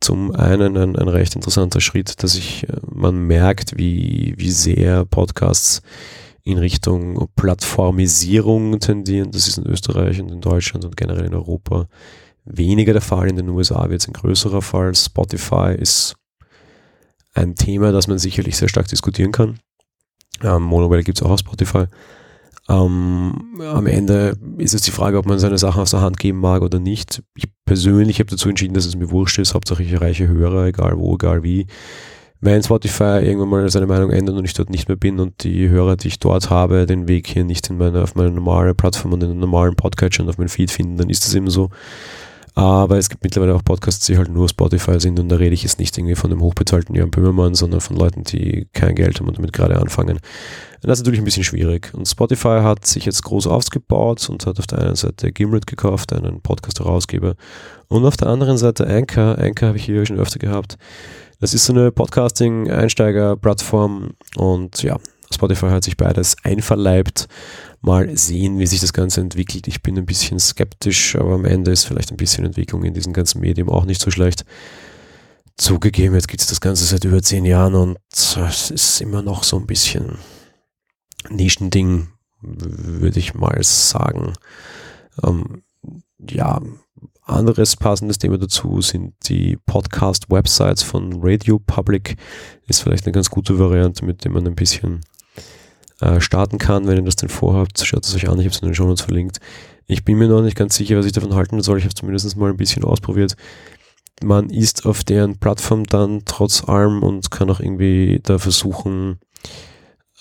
Zum 0.00 0.34
einen 0.34 0.76
ein, 0.76 0.96
ein 0.96 1.08
recht 1.08 1.34
interessanter 1.36 1.80
Schritt, 1.80 2.22
dass 2.22 2.34
ich, 2.34 2.68
äh, 2.68 2.76
man 2.90 3.26
merkt, 3.26 3.76
wie, 3.76 4.34
wie 4.36 4.50
sehr 4.50 5.04
Podcasts 5.04 5.82
in 6.42 6.58
Richtung 6.58 7.28
Plattformisierung 7.36 8.80
tendieren. 8.80 9.30
Das 9.30 9.46
ist 9.46 9.58
in 9.58 9.66
Österreich 9.66 10.20
und 10.20 10.30
in 10.30 10.40
Deutschland 10.40 10.84
und 10.84 10.96
generell 10.96 11.26
in 11.26 11.34
Europa 11.34 11.86
weniger 12.44 12.92
der 12.92 13.02
Fall. 13.02 13.28
In 13.28 13.36
den 13.36 13.48
USA 13.50 13.88
wird 13.90 14.00
es 14.00 14.08
ein 14.08 14.14
größerer 14.14 14.62
Fall. 14.62 14.94
Spotify 14.94 15.74
ist 15.78 16.14
ein 17.34 17.54
Thema, 17.54 17.92
das 17.92 18.08
man 18.08 18.18
sicherlich 18.18 18.56
sehr 18.56 18.68
stark 18.68 18.88
diskutieren 18.88 19.32
kann. 19.32 19.60
Ähm, 20.42 20.62
Monowell 20.62 21.02
gibt 21.02 21.18
es 21.18 21.22
auch 21.24 21.30
auf 21.30 21.40
Spotify. 21.40 21.84
Ähm, 22.70 23.58
am 23.60 23.86
Ende 23.86 24.36
ist 24.58 24.74
es 24.74 24.82
die 24.82 24.92
Frage, 24.92 25.18
ob 25.18 25.26
man 25.26 25.40
seine 25.40 25.58
Sachen 25.58 25.82
aus 25.82 25.90
der 25.90 26.02
Hand 26.02 26.18
geben 26.18 26.38
mag 26.38 26.62
oder 26.62 26.78
nicht. 26.78 27.22
Ich 27.34 27.46
persönlich 27.64 28.20
habe 28.20 28.30
dazu 28.30 28.48
entschieden, 28.48 28.74
dass 28.74 28.86
es 28.86 28.96
mir 28.96 29.10
wurscht 29.10 29.40
ist. 29.40 29.54
Hauptsache 29.54 29.82
ich 29.82 29.92
erreiche 29.92 30.28
Hörer, 30.28 30.66
egal 30.66 30.96
wo, 30.96 31.14
egal 31.14 31.42
wie. 31.42 31.66
Wenn 32.40 32.62
Spotify 32.62 33.20
irgendwann 33.22 33.48
mal 33.48 33.70
seine 33.70 33.86
Meinung 33.86 34.10
ändert 34.10 34.36
und 34.36 34.44
ich 34.44 34.54
dort 34.54 34.70
nicht 34.70 34.88
mehr 34.88 34.96
bin 34.96 35.18
und 35.18 35.42
die 35.42 35.68
Hörer, 35.68 35.96
die 35.96 36.08
ich 36.08 36.20
dort 36.20 36.48
habe, 36.48 36.86
den 36.86 37.08
Weg 37.08 37.26
hier 37.26 37.44
nicht 37.44 37.68
in 37.68 37.76
meine, 37.76 38.02
auf 38.02 38.14
meine 38.14 38.30
normale 38.30 38.74
Plattform 38.74 39.12
und 39.12 39.22
in 39.24 39.30
den 39.30 39.40
normalen 39.40 39.74
Podcatcher 39.74 40.22
und 40.22 40.28
auf 40.30 40.38
meinen 40.38 40.48
Feed 40.48 40.70
finden, 40.70 40.96
dann 40.96 41.10
ist 41.10 41.26
das 41.26 41.34
eben 41.34 41.50
so. 41.50 41.70
Aber 42.54 42.98
es 42.98 43.08
gibt 43.08 43.22
mittlerweile 43.22 43.54
auch 43.54 43.64
Podcasts, 43.64 44.06
die 44.06 44.18
halt 44.18 44.28
nur 44.28 44.48
Spotify 44.48 44.98
sind 44.98 45.20
und 45.20 45.28
da 45.28 45.36
rede 45.36 45.54
ich 45.54 45.62
jetzt 45.62 45.78
nicht 45.78 45.96
irgendwie 45.96 46.16
von 46.16 46.30
dem 46.30 46.40
hochbezahlten 46.40 46.94
Jan 46.94 47.10
Böhmermann, 47.10 47.54
sondern 47.54 47.80
von 47.80 47.96
Leuten, 47.96 48.24
die 48.24 48.68
kein 48.72 48.94
Geld 48.94 49.20
haben 49.20 49.28
und 49.28 49.38
damit 49.38 49.52
gerade 49.52 49.78
anfangen. 49.78 50.16
Und 50.16 50.82
das 50.82 50.98
ist 50.98 51.04
natürlich 51.04 51.20
ein 51.20 51.24
bisschen 51.24 51.44
schwierig. 51.44 51.92
Und 51.94 52.08
Spotify 52.08 52.60
hat 52.62 52.86
sich 52.86 53.04
jetzt 53.04 53.22
groß 53.22 53.46
ausgebaut 53.46 54.28
und 54.28 54.46
hat 54.46 54.58
auf 54.58 54.66
der 54.66 54.80
einen 54.80 54.96
Seite 54.96 55.30
Gimlet 55.30 55.66
gekauft, 55.66 56.12
einen 56.12 56.40
Podcast-Herausgeber, 56.40 57.36
und 57.88 58.04
auf 58.04 58.16
der 58.16 58.28
anderen 58.28 58.58
Seite 58.58 58.86
Anchor. 58.86 59.38
Anchor 59.38 59.68
habe 59.68 59.78
ich 59.78 59.84
hier 59.84 60.04
schon 60.06 60.18
öfter 60.18 60.38
gehabt. 60.38 60.78
Das 61.40 61.54
ist 61.54 61.66
so 61.66 61.72
eine 61.72 61.90
Podcasting-Einsteiger-Plattform 61.90 64.10
und 64.36 64.82
ja, 64.82 64.98
Spotify 65.32 65.68
hat 65.68 65.84
sich 65.84 65.96
beides 65.96 66.36
einverleibt 66.42 67.28
mal 67.80 68.16
sehen, 68.16 68.58
wie 68.58 68.66
sich 68.66 68.80
das 68.80 68.92
Ganze 68.92 69.20
entwickelt. 69.20 69.66
Ich 69.66 69.82
bin 69.82 69.96
ein 69.96 70.06
bisschen 70.06 70.38
skeptisch, 70.38 71.16
aber 71.16 71.34
am 71.34 71.44
Ende 71.44 71.70
ist 71.70 71.84
vielleicht 71.84 72.10
ein 72.10 72.16
bisschen 72.16 72.44
Entwicklung 72.44 72.84
in 72.84 72.94
diesem 72.94 73.12
ganzen 73.12 73.40
Medium 73.40 73.68
auch 73.68 73.84
nicht 73.84 74.00
so 74.00 74.10
schlecht. 74.10 74.44
Zugegeben, 75.56 76.14
jetzt 76.14 76.28
gibt 76.28 76.40
es 76.40 76.48
das 76.48 76.60
Ganze 76.60 76.84
seit 76.84 77.04
über 77.04 77.22
zehn 77.22 77.44
Jahren 77.44 77.74
und 77.74 77.98
es 78.12 78.70
ist 78.70 79.00
immer 79.00 79.22
noch 79.22 79.44
so 79.44 79.58
ein 79.58 79.66
bisschen 79.66 80.18
Nischending, 81.28 82.08
würde 82.40 83.18
ich 83.18 83.34
mal 83.34 83.58
sagen. 83.62 84.32
Ähm, 85.22 85.62
ja, 86.28 86.60
anderes 87.24 87.76
passendes 87.76 88.18
Thema 88.18 88.38
dazu 88.38 88.80
sind 88.80 89.14
die 89.28 89.56
Podcast-Websites 89.66 90.82
von 90.82 91.20
Radio 91.22 91.58
Public. 91.58 92.16
Ist 92.66 92.82
vielleicht 92.82 93.06
eine 93.06 93.12
ganz 93.12 93.30
gute 93.30 93.58
Variante, 93.58 94.04
mit 94.04 94.24
der 94.24 94.32
man 94.32 94.46
ein 94.46 94.54
bisschen 94.54 95.00
äh, 96.00 96.20
starten 96.20 96.58
kann. 96.58 96.86
Wenn 96.86 96.96
ihr 96.96 97.02
das 97.02 97.16
denn 97.16 97.28
vorhabt, 97.28 97.80
schaut 97.84 98.04
es 98.04 98.14
euch 98.14 98.28
an. 98.28 98.38
Ich 98.38 98.46
habe 98.46 98.54
es 98.54 98.62
in 98.62 98.68
den 98.68 98.74
Show 98.74 98.86
Notes 98.86 99.04
verlinkt. 99.04 99.38
Ich 99.86 100.04
bin 100.04 100.18
mir 100.18 100.28
noch 100.28 100.42
nicht 100.42 100.56
ganz 100.56 100.76
sicher, 100.76 100.96
was 100.96 101.06
ich 101.06 101.12
davon 101.12 101.34
halten 101.34 101.60
soll. 101.62 101.78
Ich 101.78 101.84
habe 101.84 101.90
es 101.90 102.00
zumindest 102.00 102.36
mal 102.36 102.50
ein 102.50 102.56
bisschen 102.56 102.84
ausprobiert 102.84 103.36
man 104.22 104.50
ist 104.50 104.86
auf 104.86 105.04
deren 105.04 105.38
Plattform 105.38 105.84
dann 105.84 106.22
trotz 106.24 106.64
allem 106.64 107.02
und 107.02 107.30
kann 107.30 107.50
auch 107.50 107.60
irgendwie 107.60 108.20
da 108.22 108.38
versuchen, 108.38 109.18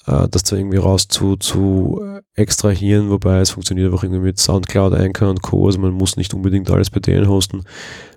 äh, 0.10 0.28
das 0.30 0.44
da 0.44 0.56
irgendwie 0.56 0.78
raus 0.78 1.08
zu, 1.08 1.36
zu 1.36 2.02
extrahieren, 2.36 3.10
wobei 3.10 3.40
es 3.40 3.52
funktioniert 3.52 3.92
einfach 3.92 4.04
irgendwie 4.04 4.22
mit 4.22 4.40
Soundcloud, 4.40 4.94
Anchor 4.94 5.30
und 5.30 5.42
Co. 5.42 5.66
Also 5.66 5.80
man 5.80 5.92
muss 5.92 6.18
nicht 6.18 6.34
unbedingt 6.34 6.72
alles 6.72 6.90
bei 6.90 7.00
denen 7.00 7.28
hosten, 7.28 7.64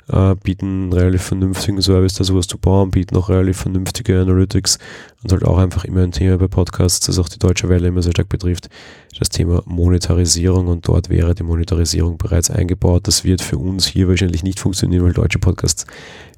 äh, 0.09 0.35
bieten 0.37 0.67
einen 0.67 0.93
relativ 0.93 1.23
vernünftigen 1.23 1.83
Service, 1.83 2.15
da 2.15 2.25
sowas 2.25 2.47
zu 2.47 2.59
bauen, 2.59 2.91
bieten 2.91 3.17
auch 3.17 3.29
relativ 3.29 3.59
vernünftige 3.59 4.21
Analytics 4.21 4.79
und 5.23 5.33
halt 5.33 5.45
auch 5.45 5.59
einfach 5.59 5.85
immer 5.85 6.03
ein 6.03 6.13
Thema 6.13 6.39
bei 6.39 6.49
Podcasts, 6.49 7.07
das 7.07 7.19
auch 7.19 7.29
die 7.29 7.39
Deutsche 7.39 7.69
Welle 7.69 7.89
immer 7.89 8.03
sehr 8.03 8.13
stark 8.13 8.29
betrifft, 8.29 8.69
das 9.19 9.29
Thema 9.29 9.63
Monetarisierung 9.67 10.69
und 10.69 10.87
dort 10.89 11.11
wäre 11.11 11.35
die 11.35 11.43
Monetarisierung 11.43 12.17
bereits 12.17 12.51
eingebaut. 12.51 13.07
Das 13.07 13.25
wird 13.25 13.43
für 13.43 13.59
uns 13.59 13.87
hier 13.87 14.09
wahrscheinlich 14.09 14.43
nicht 14.43 14.61
funktionieren, 14.61 15.05
weil 15.05 15.13
deutsche 15.13 15.39
Podcasts 15.39 15.87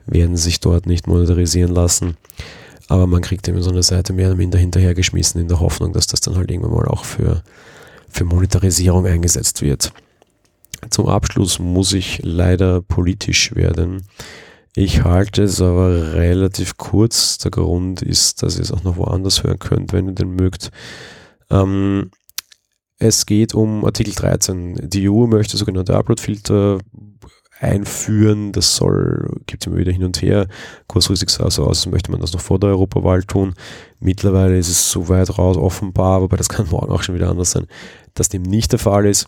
werden 0.06 0.36
sich 0.36 0.60
dort 0.60 0.86
nicht 0.86 1.06
monetarisieren 1.06 1.72
lassen. 1.72 2.16
Aber 2.88 3.06
man 3.06 3.22
kriegt 3.22 3.48
immer 3.48 3.62
so 3.62 3.70
eine 3.70 3.82
Seite 3.82 4.12
mehr 4.12 4.28
oder 4.28 4.36
minder 4.36 4.58
hinterhergeschmissen 4.58 5.40
in 5.40 5.48
der 5.48 5.60
Hoffnung, 5.60 5.92
dass 5.92 6.06
das 6.06 6.20
dann 6.20 6.36
halt 6.36 6.50
irgendwann 6.50 6.74
mal 6.74 6.88
auch 6.88 7.04
für, 7.04 7.42
für 8.10 8.24
Monetarisierung 8.24 9.06
eingesetzt 9.06 9.62
wird. 9.62 9.92
Zum 10.90 11.06
Abschluss 11.06 11.58
muss 11.58 11.92
ich 11.92 12.20
leider 12.22 12.82
politisch 12.82 13.54
werden. 13.54 14.06
Ich 14.76 15.04
halte 15.04 15.44
es 15.44 15.60
aber 15.60 16.14
relativ 16.14 16.76
kurz. 16.76 17.38
Der 17.38 17.50
Grund 17.50 18.02
ist, 18.02 18.42
dass 18.42 18.56
ihr 18.56 18.62
es 18.62 18.72
auch 18.72 18.82
noch 18.82 18.96
woanders 18.96 19.42
hören 19.44 19.58
könnt, 19.58 19.92
wenn 19.92 20.08
ihr 20.08 20.14
den 20.14 20.34
mögt. 20.34 20.70
Ähm, 21.50 22.10
es 22.98 23.26
geht 23.26 23.54
um 23.54 23.84
Artikel 23.84 24.14
13. 24.14 24.88
Die 24.90 25.08
EU 25.08 25.26
möchte 25.26 25.56
sogenannte 25.56 25.96
Upload-Filter 25.96 26.78
einführen. 27.64 28.52
Das 28.52 28.76
soll, 28.76 29.28
gibt 29.46 29.62
es 29.62 29.66
immer 29.66 29.76
wieder 29.76 29.92
hin 29.92 30.04
und 30.04 30.20
her. 30.22 30.46
Kurzfristig 30.86 31.30
sah 31.30 31.46
es 31.46 31.58
aus, 31.58 31.68
als 31.68 31.86
möchte 31.86 32.10
man 32.10 32.20
das 32.20 32.32
noch 32.32 32.40
vor 32.40 32.58
der 32.58 32.70
Europawahl 32.70 33.22
tun. 33.22 33.54
Mittlerweile 34.00 34.58
ist 34.58 34.68
es 34.68 34.90
so 34.90 35.08
weit 35.08 35.38
raus, 35.38 35.56
offenbar, 35.56 36.22
wobei 36.22 36.36
das 36.36 36.48
kann 36.50 36.68
morgen 36.70 36.92
auch 36.92 37.02
schon 37.02 37.14
wieder 37.14 37.30
anders 37.30 37.52
sein, 37.52 37.66
dass 38.14 38.28
dem 38.28 38.42
nicht 38.42 38.72
der 38.72 38.78
Fall 38.78 39.06
ist. 39.06 39.26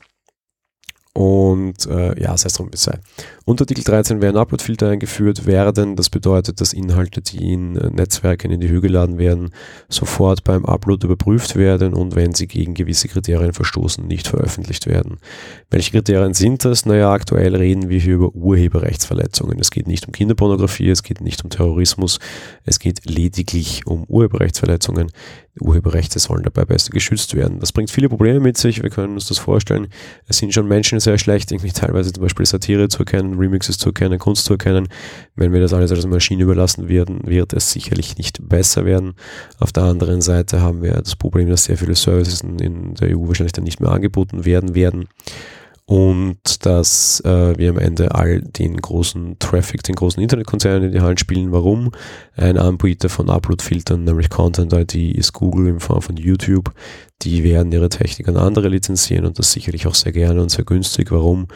Und 1.17 1.87
äh, 1.87 2.21
ja, 2.21 2.37
sei 2.37 2.49
es 2.49 2.53
drum, 2.53 2.69
wie 2.71 2.77
sei. 2.77 2.99
Unter 3.47 3.63
Artikel 3.63 3.85
13 3.85 4.21
werden 4.21 4.37
Uploadfilter 4.37 4.91
eingeführt 4.91 5.47
werden. 5.47 5.97
Das 5.97 6.11
bedeutet, 6.11 6.61
dass 6.61 6.75
Inhalte, 6.75 7.23
die 7.23 7.55
in 7.55 7.75
äh, 7.75 7.89
Netzwerken 7.89 8.51
in 8.51 8.61
die 8.61 8.69
Höhe 8.69 8.83
geladen 8.83 9.17
werden, 9.17 9.49
sofort 9.89 10.45
beim 10.45 10.67
Upload 10.67 11.07
überprüft 11.07 11.57
werden 11.57 11.95
und 11.95 12.17
wenn 12.17 12.35
sie 12.35 12.47
gegen 12.47 12.75
gewisse 12.75 13.09
Kriterien 13.09 13.55
verstoßen, 13.55 14.07
nicht 14.07 14.29
veröffentlicht 14.29 14.87
werden. 14.87 15.17
Welche 15.71 15.93
Kriterien 15.93 16.35
sind 16.35 16.67
das? 16.67 16.85
Naja, 16.85 17.11
aktuell 17.11 17.57
reden 17.57 17.89
wir 17.89 17.99
hier 17.99 18.17
über 18.17 18.35
Urheberrechtsverletzungen. 18.35 19.59
Es 19.59 19.71
geht 19.71 19.87
nicht 19.87 20.07
um 20.07 20.13
Kinderpornografie, 20.13 20.91
es 20.91 21.03
geht 21.03 21.23
nicht 21.23 21.43
um 21.43 21.49
Terrorismus, 21.49 22.19
es 22.67 22.79
geht 22.79 23.09
lediglich 23.09 23.87
um 23.87 24.05
Urheberrechtsverletzungen. 24.05 25.11
Urheberrechte 25.61 26.19
sollen 26.19 26.43
dabei 26.43 26.65
besser 26.65 26.91
geschützt 26.91 27.35
werden. 27.35 27.61
Das 27.61 27.73
bringt 27.73 27.91
viele 27.91 28.09
Probleme 28.09 28.41
mit 28.41 28.57
sich, 28.59 28.83
wir 28.83 28.91
können 28.91 29.15
uns 29.15 29.27
das 29.27 29.39
vorstellen. 29.39 29.89
Es 30.29 30.39
sind 30.39 30.53
schon 30.53 30.69
Menschen 30.69 31.01
sehr 31.01 31.19
schlecht, 31.19 31.51
irgendwie 31.53 31.73
teilweise 31.73 32.13
zum 32.13 32.23
Beispiel 32.23 32.47
Satire 32.47 32.89
zu 32.89 33.01
erkennen, 33.01 33.39
Remixes 33.39 33.79
zu 33.79 33.91
erkennen, 33.91 34.19
Kunst 34.19 34.45
zu 34.45 34.55
erkennen. 34.55 34.89
Wenn 35.35 35.53
wir 35.53 35.61
das 35.61 35.73
alles 35.73 35.91
als 35.93 36.07
Maschine 36.07 36.43
überlassen 36.43 36.89
werden, 36.89 37.21
wird 37.27 37.53
es 37.53 37.71
sicherlich 37.71 38.19
nicht 38.19 38.49
besser 38.49 38.85
werden. 38.85 39.15
Auf 39.59 39.73
der 39.73 39.85
anderen 39.85 40.21
Seite 40.21 40.61
haben 40.61 40.83
wir 40.83 40.93
das 40.93 41.17
Problem, 41.17 41.49
dass 41.49 41.65
sehr 41.65 41.79
viele 41.79 41.95
Services 41.95 42.41
in 42.43 42.95
der 42.95 43.17
EU 43.17 43.29
wahrscheinlich 43.29 43.53
dann 43.53 43.65
nicht 43.65 43.81
mehr 43.81 43.91
angeboten 43.91 44.45
werden 44.45 44.75
werden 44.75 45.09
und 45.89 46.67
dass 46.67 47.21
äh, 47.21 47.57
wir 47.57 47.71
am 47.71 47.79
Ende 47.79 48.13
all 48.13 48.41
den 48.41 48.77
großen 48.77 49.39
Traffic, 49.39 49.85
den 49.85 49.95
großen 49.95 50.21
Internetkonzernen 50.21 50.89
in 50.89 50.93
die 50.93 51.01
Hand 51.01 51.21
spielen. 51.21 51.53
Warum? 51.53 51.93
Ein 52.35 52.59
Anbieter 52.59 53.09
von 53.09 53.31
Upload-Filtern, 53.31 54.03
nämlich 54.03 54.29
Content 54.29 54.73
ID, 54.73 55.17
ist 55.17 55.33
Google 55.33 55.69
in 55.69 55.79
Form 55.79 56.03
von 56.03 56.17
YouTube. 56.17 56.73
Die 57.23 57.45
werden 57.45 57.71
ihre 57.71 57.89
Technik 57.89 58.27
an 58.27 58.37
andere 58.37 58.69
lizenzieren 58.69 59.27
und 59.27 59.39
das 59.39 59.53
sicherlich 59.53 59.87
auch 59.87 59.95
sehr 59.95 60.13
gerne 60.13 60.43
und 60.43 60.51
sehr 60.51 60.65
günstig. 60.65 61.13
Warum? 61.13 61.47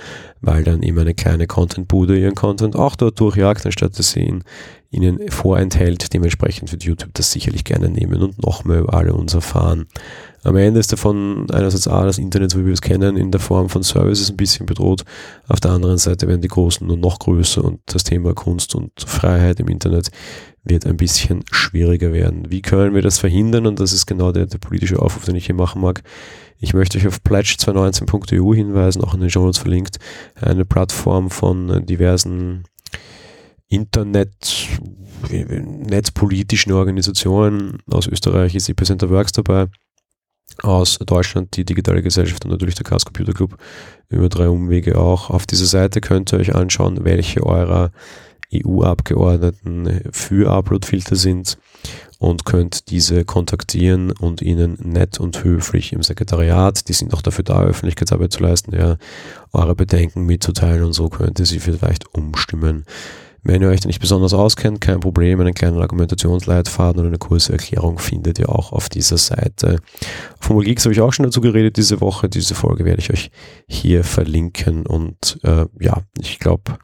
Weil 0.40 0.62
dann 0.62 0.84
eben 0.84 0.98
eine 1.00 1.14
kleine 1.14 1.48
Content-Bude 1.48 2.16
ihren 2.16 2.36
Content 2.36 2.76
auch 2.76 2.94
dort 2.94 3.18
durchjagt, 3.18 3.66
anstatt 3.66 3.98
dass 3.98 4.12
sie 4.12 4.20
ihn 4.20 4.44
ihnen 4.90 5.28
vorenthält. 5.28 6.12
Dementsprechend 6.12 6.72
wird 6.72 6.84
YouTube 6.84 7.14
das 7.14 7.30
sicherlich 7.30 7.64
gerne 7.64 7.88
nehmen 7.88 8.22
und 8.22 8.42
noch 8.42 8.64
mehr 8.64 8.80
über 8.80 8.94
alle 8.94 9.14
uns 9.14 9.34
erfahren. 9.34 9.86
Am 10.42 10.56
Ende 10.56 10.80
ist 10.80 10.90
davon 10.90 11.50
einerseits 11.50 11.86
A, 11.86 12.04
das 12.04 12.18
Internet, 12.18 12.50
so 12.50 12.60
wie 12.60 12.66
wir 12.66 12.72
es 12.72 12.80
kennen, 12.80 13.16
in 13.16 13.30
der 13.30 13.40
Form 13.40 13.68
von 13.68 13.82
Services 13.82 14.30
ein 14.30 14.36
bisschen 14.36 14.64
bedroht. 14.64 15.04
Auf 15.48 15.60
der 15.60 15.72
anderen 15.72 15.98
Seite 15.98 16.26
werden 16.28 16.40
die 16.40 16.48
Großen 16.48 16.86
nur 16.86 16.96
noch 16.96 17.18
größer 17.18 17.62
und 17.62 17.80
das 17.86 18.04
Thema 18.04 18.32
Kunst 18.32 18.74
und 18.74 18.92
Freiheit 18.98 19.60
im 19.60 19.68
Internet 19.68 20.10
wird 20.64 20.86
ein 20.86 20.96
bisschen 20.96 21.44
schwieriger 21.50 22.12
werden. 22.12 22.50
Wie 22.50 22.62
können 22.62 22.94
wir 22.94 23.02
das 23.02 23.18
verhindern? 23.18 23.66
Und 23.66 23.80
das 23.80 23.92
ist 23.92 24.06
genau 24.06 24.32
der, 24.32 24.46
der 24.46 24.58
politische 24.58 25.00
Aufruf, 25.00 25.24
den 25.24 25.36
ich 25.36 25.46
hier 25.46 25.54
machen 25.54 25.80
mag. 25.80 26.02
Ich 26.58 26.74
möchte 26.74 26.98
euch 26.98 27.06
auf 27.06 27.20
pledge219.eu 27.26 28.54
hinweisen, 28.54 29.02
auch 29.02 29.14
in 29.14 29.20
den 29.20 29.30
Notes 29.34 29.58
verlinkt, 29.58 29.98
eine 30.40 30.64
Plattform 30.64 31.30
von 31.30 31.86
diversen 31.86 32.64
Internet, 33.68 34.68
netzpolitischen 35.30 36.72
Organisationen 36.72 37.78
aus 37.90 38.06
Österreich 38.06 38.54
ist 38.54 38.68
Epicenter 38.68 39.10
Works 39.10 39.32
dabei 39.32 39.68
aus 40.62 40.98
Deutschland, 40.98 41.56
die 41.56 41.64
Digitale 41.64 42.02
Gesellschaft 42.02 42.44
und 42.44 42.50
natürlich 42.50 42.74
der 42.74 42.84
Chaos 42.84 43.04
Computer 43.04 43.32
Club 43.32 43.56
über 44.08 44.28
drei 44.28 44.48
Umwege 44.48 44.98
auch. 44.98 45.30
Auf 45.30 45.46
dieser 45.46 45.66
Seite 45.66 46.00
könnt 46.00 46.32
ihr 46.32 46.38
euch 46.38 46.54
anschauen, 46.54 47.04
welche 47.04 47.44
eurer 47.44 47.90
EU-Abgeordneten 48.52 50.02
für 50.12 50.50
Uploadfilter 50.50 51.16
sind 51.16 51.58
und 52.18 52.44
könnt 52.44 52.90
diese 52.90 53.24
kontaktieren 53.24 54.10
und 54.10 54.42
ihnen 54.42 54.76
nett 54.82 55.20
und 55.20 55.42
höflich 55.44 55.92
im 55.92 56.02
Sekretariat, 56.02 56.88
die 56.88 56.92
sind 56.92 57.14
auch 57.14 57.22
dafür 57.22 57.44
da, 57.44 57.62
Öffentlichkeitsarbeit 57.62 58.32
zu 58.32 58.42
leisten, 58.42 58.74
ja, 58.76 58.96
eure 59.52 59.74
Bedenken 59.74 60.26
mitzuteilen 60.26 60.84
und 60.84 60.92
so 60.92 61.08
könnt 61.08 61.38
ihr 61.38 61.46
sie 61.46 61.60
vielleicht 61.60 62.14
umstimmen. 62.14 62.84
Wenn 63.42 63.62
ihr 63.62 63.68
euch 63.68 63.80
da 63.80 63.86
nicht 63.86 64.00
besonders 64.00 64.34
auskennt, 64.34 64.80
kein 64.80 65.00
Problem, 65.00 65.40
einen 65.40 65.54
kleinen 65.54 65.80
Argumentationsleitfaden 65.80 67.00
oder 67.00 67.08
eine 67.08 67.18
kurze 67.18 67.52
Erklärung 67.52 67.98
findet 67.98 68.38
ihr 68.38 68.50
auch 68.50 68.72
auf 68.72 68.88
dieser 68.88 69.16
Seite. 69.16 69.78
Von 70.38 70.60
Geeks 70.60 70.84
habe 70.84 70.92
ich 70.92 71.00
auch 71.00 71.12
schon 71.12 71.24
dazu 71.24 71.40
geredet 71.40 71.76
diese 71.76 72.00
Woche. 72.00 72.28
Diese 72.28 72.54
Folge 72.54 72.84
werde 72.84 73.00
ich 73.00 73.10
euch 73.10 73.30
hier 73.66 74.04
verlinken 74.04 74.86
und 74.86 75.38
äh, 75.42 75.64
ja, 75.80 76.02
ich 76.18 76.38
glaube, 76.38 76.78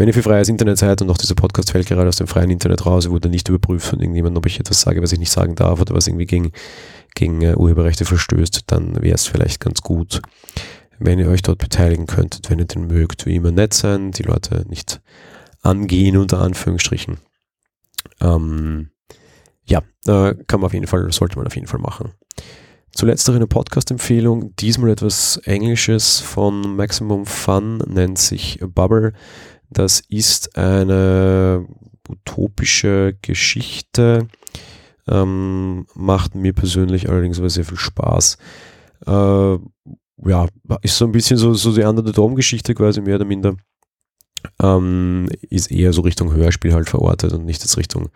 wenn 0.00 0.08
ihr 0.08 0.14
für 0.14 0.22
freies 0.22 0.48
Internet 0.48 0.78
seid 0.78 1.02
und 1.02 1.10
auch 1.10 1.18
dieser 1.18 1.34
Podcast 1.34 1.72
fällt 1.72 1.86
gerade 1.86 2.08
aus 2.08 2.16
dem 2.16 2.26
freien 2.26 2.48
Internet 2.48 2.86
raus, 2.86 3.10
wurde 3.10 3.28
nicht 3.28 3.48
überprüft 3.50 3.86
von 3.86 4.00
irgendjemandem, 4.00 4.38
ob 4.38 4.46
ich 4.46 4.58
etwas 4.58 4.80
sage, 4.80 5.02
was 5.02 5.12
ich 5.12 5.18
nicht 5.18 5.30
sagen 5.30 5.56
darf 5.56 5.78
oder 5.78 5.94
was 5.94 6.06
irgendwie 6.06 6.24
gegen, 6.24 6.52
gegen 7.14 7.44
uh, 7.44 7.54
Urheberrechte 7.58 8.06
verstößt, 8.06 8.62
dann 8.68 9.02
wäre 9.02 9.16
es 9.16 9.26
vielleicht 9.26 9.60
ganz 9.60 9.82
gut, 9.82 10.22
wenn 10.98 11.18
ihr 11.18 11.28
euch 11.28 11.42
dort 11.42 11.58
beteiligen 11.58 12.06
könntet, 12.06 12.48
wenn 12.48 12.58
ihr 12.58 12.64
den 12.64 12.86
mögt, 12.86 13.26
wie 13.26 13.36
immer 13.36 13.50
nett 13.50 13.74
sein, 13.74 14.10
die 14.12 14.22
Leute 14.22 14.64
nicht 14.68 15.02
angehen, 15.62 16.16
unter 16.16 16.40
Anführungsstrichen. 16.40 17.18
Ähm, 18.20 18.90
ja, 19.64 19.82
äh, 20.06 20.34
kann 20.46 20.60
man 20.60 20.66
auf 20.66 20.74
jeden 20.74 20.86
Fall, 20.86 21.10
sollte 21.12 21.36
man 21.36 21.46
auf 21.46 21.54
jeden 21.54 21.66
Fall 21.66 21.80
machen. 21.80 22.12
Zuletzt 22.92 23.28
noch 23.28 23.36
eine 23.36 23.46
Podcast-Empfehlung, 23.46 24.54
diesmal 24.56 24.90
etwas 24.90 25.36
Englisches 25.44 26.18
von 26.18 26.76
Maximum 26.76 27.24
Fun, 27.24 27.78
nennt 27.86 28.18
sich 28.18 28.58
Bubble. 28.60 29.12
Das 29.70 30.00
ist 30.08 30.56
eine 30.56 31.66
utopische 32.08 33.16
Geschichte, 33.22 34.26
ähm, 35.06 35.86
macht 35.94 36.34
mir 36.34 36.52
persönlich 36.52 37.08
allerdings 37.08 37.38
aber 37.38 37.48
sehr 37.48 37.64
viel 37.64 37.78
Spaß. 37.78 38.38
Äh, 39.06 39.58
ja, 40.26 40.48
ist 40.82 40.98
so 40.98 41.04
ein 41.04 41.12
bisschen 41.12 41.36
so, 41.36 41.54
so 41.54 41.72
die 41.72 41.84
andere 41.84 42.10
Dom-Geschichte 42.12 42.74
quasi 42.74 43.00
mehr 43.00 43.16
oder 43.16 43.24
minder 43.24 43.54
ähm, 44.62 45.28
ist 45.48 45.70
eher 45.70 45.92
so 45.92 46.02
Richtung 46.02 46.32
Hörspiel 46.32 46.72
halt 46.74 46.88
verortet 46.88 47.32
und 47.32 47.44
nicht 47.44 47.62
jetzt 47.62 47.76
Richtung, 47.76 48.08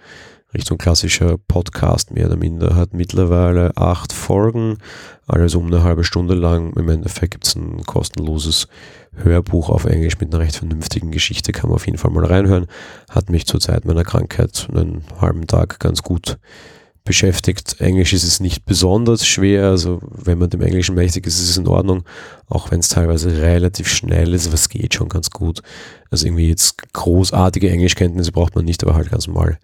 Richtung 0.52 0.78
klassischer 0.78 1.36
Podcast 1.48 2.12
mehr 2.12 2.26
oder 2.26 2.36
minder. 2.36 2.76
Hat 2.76 2.94
mittlerweile 2.94 3.76
acht 3.76 4.12
Folgen, 4.12 4.78
alles 5.26 5.54
um 5.54 5.66
eine 5.66 5.82
halbe 5.82 6.04
Stunde 6.04 6.34
lang. 6.34 6.72
Im 6.74 6.88
Endeffekt 6.88 7.32
gibt 7.32 7.46
es 7.46 7.56
ein 7.56 7.84
kostenloses 7.84 8.68
Hörbuch 9.16 9.68
auf 9.68 9.84
Englisch 9.84 10.18
mit 10.20 10.32
einer 10.32 10.42
recht 10.42 10.56
vernünftigen 10.56 11.10
Geschichte, 11.10 11.52
kann 11.52 11.70
man 11.70 11.76
auf 11.76 11.86
jeden 11.86 11.98
Fall 11.98 12.10
mal 12.10 12.24
reinhören. 12.24 12.66
Hat 13.10 13.30
mich 13.30 13.46
zur 13.46 13.60
Zeit 13.60 13.84
meiner 13.84 14.04
Krankheit 14.04 14.68
einen 14.70 15.04
halben 15.20 15.46
Tag 15.46 15.80
ganz 15.80 16.02
gut 16.02 16.38
beschäftigt. 17.04 17.80
Englisch 17.80 18.12
ist 18.14 18.24
es 18.24 18.40
nicht 18.40 18.64
besonders 18.64 19.26
schwer, 19.26 19.66
also 19.66 20.00
wenn 20.10 20.38
man 20.38 20.50
dem 20.50 20.62
Englischen 20.62 20.94
mächtig 20.94 21.26
ist, 21.26 21.38
ist 21.38 21.50
es 21.50 21.56
in 21.58 21.68
Ordnung, 21.68 22.04
auch 22.48 22.70
wenn 22.70 22.80
es 22.80 22.88
teilweise 22.88 23.42
relativ 23.42 23.88
schnell 23.88 24.32
ist, 24.32 24.46
aber 24.46 24.54
es 24.54 24.70
geht 24.70 24.94
schon 24.94 25.10
ganz 25.10 25.30
gut. 25.30 25.60
Also 26.10 26.26
irgendwie 26.26 26.48
jetzt 26.48 26.92
großartige 26.92 27.70
Englischkenntnisse 27.70 28.32
braucht 28.32 28.54
man 28.54 28.64
nicht, 28.64 28.82
aber 28.82 28.94
halt 28.94 29.10
ganz 29.10 29.26
normal 29.26 29.58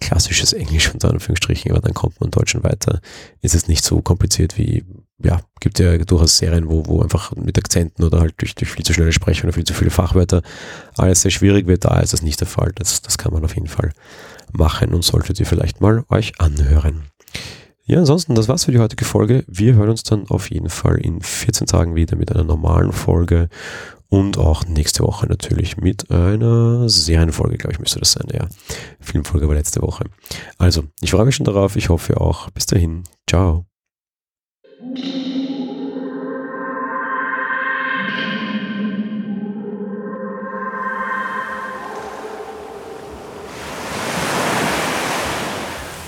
klassisches 0.00 0.52
Englisch 0.52 0.92
unter 0.92 1.10
Anführungsstrichen, 1.10 1.70
aber 1.70 1.80
dann 1.80 1.94
kommt 1.94 2.20
man 2.20 2.30
Deutschen 2.30 2.62
weiter. 2.62 3.00
Ist 3.40 3.54
es 3.54 3.68
nicht 3.68 3.84
so 3.84 4.00
kompliziert 4.02 4.58
wie, 4.58 4.84
ja, 5.22 5.40
gibt 5.60 5.78
ja 5.78 5.96
durchaus 5.98 6.38
Serien, 6.38 6.68
wo, 6.68 6.86
wo 6.86 7.00
einfach 7.00 7.34
mit 7.36 7.56
Akzenten 7.58 8.04
oder 8.04 8.20
halt 8.20 8.34
durch, 8.38 8.54
durch 8.54 8.70
viel 8.70 8.84
zu 8.84 8.92
schnelle 8.92 9.12
Sprechung 9.12 9.44
oder 9.44 9.54
viel 9.54 9.64
zu 9.64 9.74
viele 9.74 9.90
Fachwörter 9.90 10.42
alles 10.96 11.22
sehr 11.22 11.30
schwierig 11.30 11.66
wird. 11.66 11.84
Da 11.84 12.00
ist 12.00 12.12
das 12.12 12.22
nicht 12.22 12.40
der 12.40 12.46
Fall. 12.46 12.72
Das, 12.74 13.02
das 13.02 13.18
kann 13.18 13.32
man 13.32 13.44
auf 13.44 13.54
jeden 13.54 13.68
Fall 13.68 13.92
machen 14.52 14.94
und 14.94 15.04
solltet 15.04 15.40
ihr 15.40 15.46
vielleicht 15.46 15.80
mal 15.80 16.04
euch 16.08 16.40
anhören. 16.40 17.04
Ja, 17.86 17.98
ansonsten, 17.98 18.34
das 18.34 18.48
war's 18.48 18.64
für 18.64 18.72
die 18.72 18.78
heutige 18.78 19.04
Folge. 19.04 19.44
Wir 19.46 19.74
hören 19.74 19.90
uns 19.90 20.04
dann 20.04 20.26
auf 20.28 20.50
jeden 20.50 20.70
Fall 20.70 20.96
in 20.96 21.20
14 21.20 21.66
Tagen 21.66 21.94
wieder 21.94 22.16
mit 22.16 22.32
einer 22.32 22.44
normalen 22.44 22.92
Folge 22.92 23.50
und 24.08 24.38
auch 24.38 24.64
nächste 24.64 25.02
Woche 25.02 25.26
natürlich 25.26 25.76
mit 25.76 26.10
einer 26.10 26.88
Serienfolge, 26.88 27.58
glaube 27.58 27.72
ich, 27.72 27.80
müsste 27.80 27.98
das 27.98 28.12
sein. 28.12 28.28
Ja, 28.32 28.46
Filmfolge 29.00 29.48
war 29.48 29.54
letzte 29.54 29.82
Woche. 29.82 30.04
Also, 30.56 30.84
ich 31.00 31.10
freue 31.10 31.26
mich 31.26 31.34
schon 31.34 31.44
darauf. 31.44 31.76
Ich 31.76 31.88
hoffe 31.88 32.20
auch. 32.20 32.48
Bis 32.50 32.66
dahin. 32.66 33.04
Ciao. 33.28 33.66